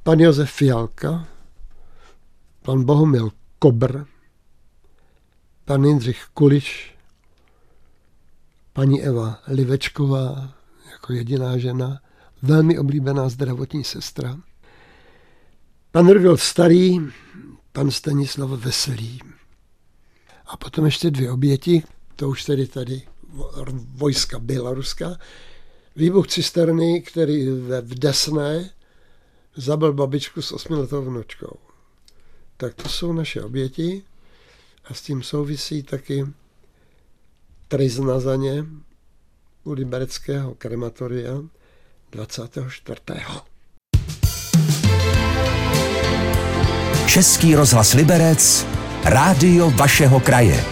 pan 0.03 0.21
Josef 0.21 0.51
Fialka, 0.51 1.29
pan 2.63 2.85
Bohumil 2.85 3.31
Kobr, 3.59 4.05
pan 5.65 5.85
Jindřich 5.85 6.27
Kuliš, 6.35 6.98
paní 8.79 9.03
Eva 9.03 9.43
Livečková 9.47 10.55
jako 10.91 11.13
jediná 11.13 11.59
žena, 11.59 12.01
velmi 12.43 12.79
oblíbená 12.79 13.29
zdravotní 13.29 13.85
sestra, 13.85 14.39
pan 15.93 16.09
Rudolf 16.09 16.43
Starý, 16.43 16.99
pan 17.73 17.91
Stanislav 17.91 18.51
Veselý. 18.51 19.21
A 20.47 20.57
potom 20.57 20.85
ještě 20.85 21.11
dvě 21.11 21.31
oběti, 21.31 21.83
to 22.17 22.29
už 22.29 22.45
tedy 22.45 22.67
tady 22.67 23.03
vojska 23.95 24.39
Běloruska. 24.39 25.19
Výbuch 25.97 26.27
cisterny, 26.27 27.03
který 27.03 27.47
v 27.51 27.95
Desné 27.99 28.71
zabil 29.57 29.93
babičku 29.93 30.43
s 30.43 30.53
osmiletou 30.53 31.03
vnučkou. 31.03 31.57
Tak 32.57 32.75
to 32.75 32.89
jsou 32.89 33.13
naše 33.13 33.43
oběti 33.43 34.03
a 34.85 34.95
s 34.95 35.03
tím 35.03 35.23
souvisí 35.23 35.83
taky 35.83 36.27
trizna 37.69 38.21
za 38.21 38.37
ně 38.37 38.65
u 39.65 39.73
libereckého 39.73 40.55
krematoria 40.55 41.33
24. 42.13 43.01
Český 47.07 47.55
rozhlas 47.55 47.95
Liberec, 47.95 48.67
rádio 49.05 49.71
vašeho 49.71 50.21
kraje. 50.21 50.65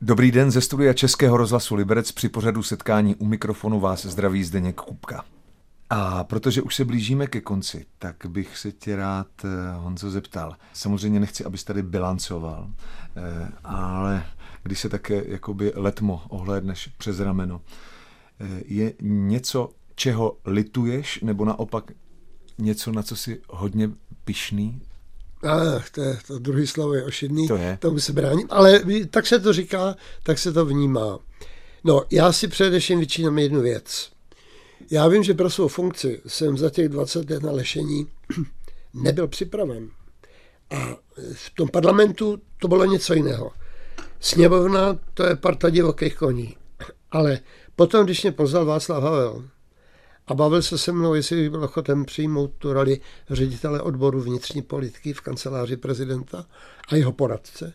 Dobrý 0.00 0.30
den 0.30 0.50
ze 0.50 0.60
studia 0.60 0.92
Českého 0.92 1.36
rozhlasu 1.36 1.74
Liberec 1.74 2.12
při 2.12 2.28
pořadu 2.28 2.62
setkání 2.62 3.14
u 3.14 3.26
mikrofonu 3.26 3.80
vás 3.80 4.06
zdraví 4.06 4.44
Zdeněk 4.44 4.76
Kupka. 4.80 5.24
A 5.94 6.24
protože 6.24 6.62
už 6.62 6.76
se 6.76 6.84
blížíme 6.84 7.26
ke 7.26 7.40
konci, 7.40 7.86
tak 7.98 8.16
bych 8.28 8.58
se 8.58 8.72
tě 8.72 8.96
rád, 8.96 9.26
eh, 9.44 9.48
Honzo, 9.76 10.10
zeptal. 10.10 10.56
Samozřejmě 10.72 11.20
nechci, 11.20 11.44
abys 11.44 11.64
tady 11.64 11.82
bilancoval, 11.82 12.70
eh, 13.16 13.48
ale 13.64 14.26
když 14.62 14.80
se 14.80 14.88
také 14.88 15.24
jakoby 15.26 15.72
letmo 15.74 16.22
ohlédneš 16.28 16.90
přes 16.98 17.20
rameno, 17.20 17.60
eh, 18.40 18.62
je 18.66 18.92
něco, 19.02 19.70
čeho 19.94 20.36
lituješ, 20.44 21.20
nebo 21.22 21.44
naopak 21.44 21.92
něco, 22.58 22.92
na 22.92 23.02
co 23.02 23.16
jsi 23.16 23.40
hodně 23.50 23.90
pišný? 24.24 24.82
Ach, 25.42 25.90
to, 25.90 26.00
je, 26.00 26.18
to 26.26 26.38
druhý 26.38 26.66
slovo 26.66 26.94
je 26.94 27.04
ošidný, 27.04 27.48
to 27.48 27.56
je. 27.56 27.78
tomu 27.80 27.98
se 27.98 28.12
bráním, 28.12 28.46
ale 28.50 28.80
tak 29.10 29.26
se 29.26 29.40
to 29.40 29.52
říká, 29.52 29.96
tak 30.22 30.38
se 30.38 30.52
to 30.52 30.66
vnímá. 30.66 31.18
No, 31.84 32.02
já 32.10 32.32
si 32.32 32.48
především 32.48 33.00
vyčínám 33.00 33.38
jednu 33.38 33.60
věc. 33.60 34.12
Já 34.90 35.08
vím, 35.08 35.22
že 35.22 35.34
pro 35.34 35.50
svou 35.50 35.68
funkci 35.68 36.20
jsem 36.26 36.58
za 36.58 36.70
těch 36.70 36.88
20 36.88 37.30
let 37.30 37.42
na 37.42 37.52
lešení 37.52 38.06
nebyl 38.94 39.28
připraven. 39.28 39.90
A 40.70 40.96
v 41.34 41.50
tom 41.54 41.68
parlamentu 41.68 42.38
to 42.58 42.68
bylo 42.68 42.84
něco 42.84 43.14
jiného. 43.14 43.52
Sněmovna, 44.20 44.98
to 45.14 45.26
je 45.26 45.36
parta 45.36 45.70
divokých 45.70 46.16
koní. 46.16 46.56
Ale 47.10 47.40
potom, 47.76 48.04
když 48.04 48.22
mě 48.22 48.32
pozval 48.32 48.64
Václav 48.64 49.02
Havel 49.02 49.44
a 50.26 50.34
bavil 50.34 50.62
se 50.62 50.78
se 50.78 50.92
mnou, 50.92 51.14
jestli 51.14 51.36
bych 51.36 51.50
byl 51.50 51.64
ochoten 51.64 52.04
přijmout 52.04 52.50
tu 52.58 52.72
roli 52.72 53.00
ředitele 53.30 53.80
odboru 53.80 54.20
vnitřní 54.20 54.62
politiky 54.62 55.12
v 55.12 55.20
kanceláři 55.20 55.76
prezidenta 55.76 56.46
a 56.88 56.96
jeho 56.96 57.12
poradce, 57.12 57.74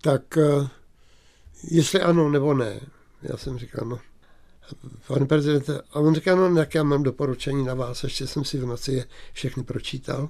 tak 0.00 0.38
eh, 0.38 0.68
jestli 1.70 2.00
ano 2.00 2.28
nebo 2.28 2.54
ne, 2.54 2.80
já 3.22 3.36
jsem 3.36 3.58
říkal, 3.58 3.88
no, 3.88 3.98
pane 5.06 5.26
prezidente, 5.26 5.80
a 5.92 5.98
on 5.98 6.14
říká, 6.14 6.34
no, 6.34 6.60
jak 6.60 6.74
já 6.74 6.82
mám 6.82 7.02
doporučení 7.02 7.64
na 7.64 7.74
vás, 7.74 8.04
ještě 8.04 8.26
jsem 8.26 8.44
si 8.44 8.58
v 8.58 8.66
noci 8.66 8.92
je 8.92 9.04
všechny 9.32 9.62
pročítal. 9.62 10.28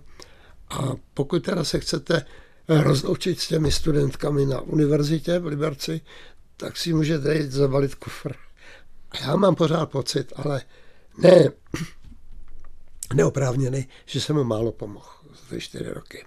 A 0.71 0.93
pokud 1.15 1.45
teda 1.45 1.65
se 1.65 1.81
chcete 1.81 2.25
rozloučit 2.69 3.41
s 3.41 3.49
těmi 3.49 3.73
studentkami 3.73 4.47
na 4.47 4.61
univerzitě 4.61 5.39
v 5.39 5.47
Liberci, 5.47 6.01
tak 6.57 6.77
si 6.77 6.93
můžete 6.93 7.35
jít 7.35 7.53
zavalit 7.53 7.95
kufr. 7.95 8.33
A 9.11 9.19
já 9.21 9.37
mám 9.37 9.55
pořád 9.55 9.91
pocit, 9.91 10.33
ale 10.37 10.63
ne, 11.19 11.49
neoprávněný, 13.15 13.89
že 14.07 14.21
jsem 14.21 14.37
mu 14.37 14.45
málo 14.45 14.73
pomohl 14.73 15.09
za 15.29 15.55
ty 15.55 15.61
čtyři 15.61 15.89
roky. 15.89 16.25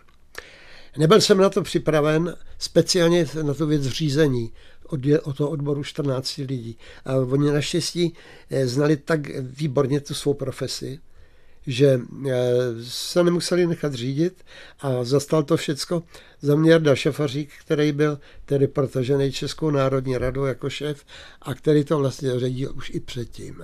Nebyl 0.97 1.21
jsem 1.21 1.37
na 1.37 1.49
to 1.49 1.61
připraven, 1.61 2.35
speciálně 2.57 3.27
na 3.41 3.53
tu 3.53 3.67
věc 3.67 3.83
řízení 3.83 4.53
od, 4.87 4.99
od 5.23 5.37
toho 5.37 5.49
odboru 5.49 5.83
14 5.83 6.37
lidí. 6.37 6.77
A 7.05 7.15
oni 7.15 7.51
naštěstí 7.51 8.13
eh, 8.49 8.67
znali 8.67 8.97
tak 8.97 9.19
výborně 9.39 9.99
tu 9.99 10.13
svou 10.13 10.33
profesi, 10.33 10.99
že 11.67 11.99
eh, 12.27 12.33
se 12.81 13.23
nemuseli 13.23 13.67
nechat 13.67 13.93
řídit 13.93 14.43
a 14.79 15.03
zastal 15.03 15.43
to 15.43 15.57
všecko 15.57 16.03
za 16.41 16.55
mě 16.55 16.71
Jarda 16.71 16.95
Šafařík, 16.95 17.49
který 17.65 17.91
byl 17.91 18.19
tedy 18.45 18.67
protažený 18.67 19.31
Českou 19.31 19.71
národní 19.71 20.17
radou 20.17 20.45
jako 20.45 20.69
šéf 20.69 21.03
a 21.41 21.53
který 21.53 21.83
to 21.83 21.97
vlastně 21.97 22.39
řídil 22.39 22.73
už 22.75 22.89
i 22.89 22.99
předtím. 22.99 23.63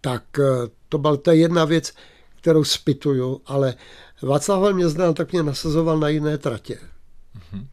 Tak 0.00 0.24
eh, 0.38 0.44
to 0.88 0.98
byla 0.98 1.16
ta 1.16 1.32
jedna 1.32 1.64
věc, 1.64 1.92
kterou 2.40 2.64
spituju, 2.64 3.40
ale 3.46 3.74
Václav 4.22 4.74
mě 4.74 4.88
znal, 4.88 5.14
tak 5.14 5.32
mě 5.32 5.42
nasazoval 5.42 5.98
na 5.98 6.08
jiné 6.08 6.38
tratě. 6.38 6.78
Mm-hmm. 7.36 7.66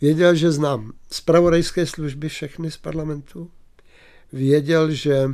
Věděl, 0.00 0.34
že 0.34 0.52
znám 0.52 0.92
zpravodajské 1.12 1.86
služby 1.86 2.28
všechny 2.28 2.70
z 2.70 2.76
parlamentu. 2.76 3.50
Věděl, 4.32 4.90
že 4.90 5.26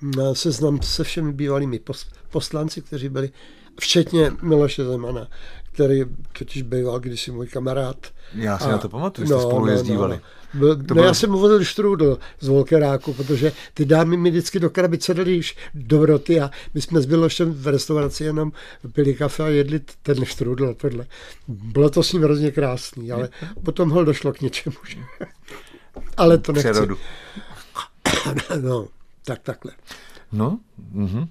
mm, 0.00 0.12
se 0.32 0.50
znám 0.50 0.82
se 0.82 1.04
všemi 1.04 1.32
bývalými 1.32 1.80
poslanci, 2.30 2.82
kteří 2.82 3.08
byli, 3.08 3.30
včetně 3.80 4.32
Miloše 4.42 4.84
Zemana, 4.84 5.28
který 5.72 6.04
totiž 6.38 6.62
býval 6.62 7.00
kdysi 7.00 7.30
můj 7.30 7.46
kamarád. 7.46 7.96
Já 8.34 8.58
si 8.58 8.64
a, 8.64 8.68
na 8.68 8.78
to 8.78 8.88
pamatuju, 8.88 9.26
jste 9.26 9.34
no, 9.34 9.40
spolu 9.42 9.66
no, 9.66 9.72
jezdívali. 9.72 10.20
No, 10.54 10.60
byl, 10.60 10.76
to 10.76 10.94
no, 10.94 11.02
já 11.02 11.14
jsem 11.14 11.30
mu 11.30 11.38
vozil 11.38 11.64
štrůdl 11.64 12.18
z 12.40 12.48
Volkeráku, 12.48 13.12
protože 13.12 13.52
ty 13.74 13.84
dámy 13.84 14.16
mi 14.16 14.30
vždycky 14.30 14.60
do 14.60 14.70
krabice 14.70 15.14
dali 15.14 15.40
do 15.74 16.06
roty 16.06 16.40
a 16.40 16.50
my 16.74 16.80
jsme 16.80 17.00
s 17.00 17.06
Milošem 17.06 17.52
v 17.52 17.66
restauraci 17.66 18.24
jenom 18.24 18.52
pili 18.92 19.14
kafe 19.14 19.42
a 19.42 19.48
jedli 19.48 19.80
ten 20.02 20.24
štrůdl 20.24 20.74
tohle. 20.74 21.06
Bylo 21.48 21.90
to 21.90 22.02
s 22.02 22.12
ním 22.12 22.22
hrozně 22.22 22.50
krásný, 22.50 23.12
ale 23.12 23.28
potom 23.64 23.90
ho 23.90 24.04
došlo 24.04 24.32
k 24.32 24.40
něčemu. 24.40 24.76
ale 26.16 26.38
to 26.38 26.52
nechci. 26.52 26.70
Přerodu. 26.70 26.98
no, 28.60 28.88
tak 29.24 29.38
takhle. 29.42 29.72
No, 30.32 30.58
mm-hmm. 30.94 31.28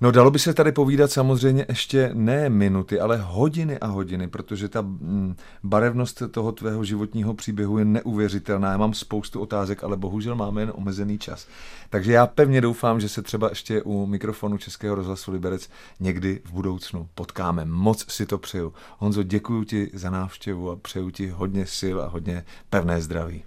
no 0.00 0.10
dalo 0.10 0.30
by 0.30 0.38
se 0.38 0.54
tady 0.54 0.72
povídat 0.72 1.10
samozřejmě 1.10 1.66
ještě 1.68 2.10
ne 2.14 2.50
minuty, 2.50 3.00
ale 3.00 3.16
hodiny 3.16 3.78
a 3.78 3.86
hodiny, 3.86 4.28
protože 4.28 4.68
ta 4.68 4.80
mm, 4.80 5.36
barevnost 5.62 6.22
toho 6.30 6.52
tvého 6.52 6.84
životního 6.84 7.34
příběhu 7.34 7.78
je 7.78 7.84
neuvěřitelná. 7.84 8.70
Já 8.70 8.76
mám 8.76 8.94
spoustu 8.94 9.40
otázek, 9.40 9.84
ale 9.84 9.96
bohužel 9.96 10.34
máme 10.34 10.62
jen 10.62 10.72
omezený 10.74 11.18
čas. 11.18 11.46
Takže 11.90 12.12
já 12.12 12.26
pevně 12.26 12.60
doufám, 12.60 13.00
že 13.00 13.08
se 13.08 13.22
třeba 13.22 13.48
ještě 13.48 13.82
u 13.82 14.06
mikrofonu 14.06 14.58
Českého 14.58 14.94
rozhlasu 14.94 15.32
Liberec 15.32 15.68
někdy 16.00 16.40
v 16.44 16.52
budoucnu 16.52 17.08
potkáme. 17.14 17.64
Moc 17.64 18.12
si 18.12 18.26
to 18.26 18.38
přeju. 18.38 18.72
Honzo, 18.98 19.22
děkuji 19.22 19.64
ti 19.64 19.90
za 19.94 20.10
návštěvu 20.10 20.70
a 20.70 20.76
přeju 20.76 21.10
ti 21.10 21.28
hodně 21.28 21.66
sil 21.78 21.96
a 22.02 22.06
hodně 22.06 22.44
pevné 22.70 23.00
zdraví. 23.00 23.44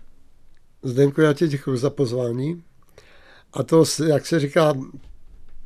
Zdenko, 0.84 1.22
já 1.22 1.34
ti 1.34 1.48
děkuji 1.48 1.78
za 1.78 1.90
pozvání. 1.90 2.64
A 3.58 3.64
to, 3.64 3.84
jak 4.08 4.26
se 4.26 4.40
říká, 4.40 4.74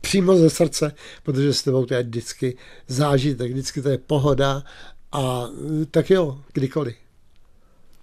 přímo 0.02 0.38
ze 0.38 0.50
srdce, 0.50 0.94
protože 1.24 1.54
s 1.54 1.64
tebou 1.64 1.86
to 1.86 1.94
je 1.94 2.04
vždycky 2.04 2.58
zážitek, 2.88 3.52
vždycky 3.52 3.82
to 3.82 3.90
je 3.90 3.98
pohoda 3.98 4.64
a 5.12 5.48
tak 5.92 6.10
jo, 6.10 6.42
kdykoliv. 6.54 6.96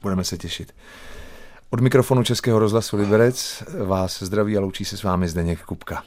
Budeme 0.03 0.25
se 0.25 0.39
těšit. 0.39 0.75
Od 1.71 1.81
mikrofonu 1.81 2.23
Českého 2.23 2.59
rozhlasu 2.59 2.97
Liberec 2.97 3.63
vás 3.87 4.23
zdraví 4.23 4.57
a 4.57 4.61
loučí 4.61 4.85
se 4.85 4.97
s 4.97 5.03
vámi 5.03 5.29
Zdeněk 5.29 5.63
Kupka. 5.63 6.05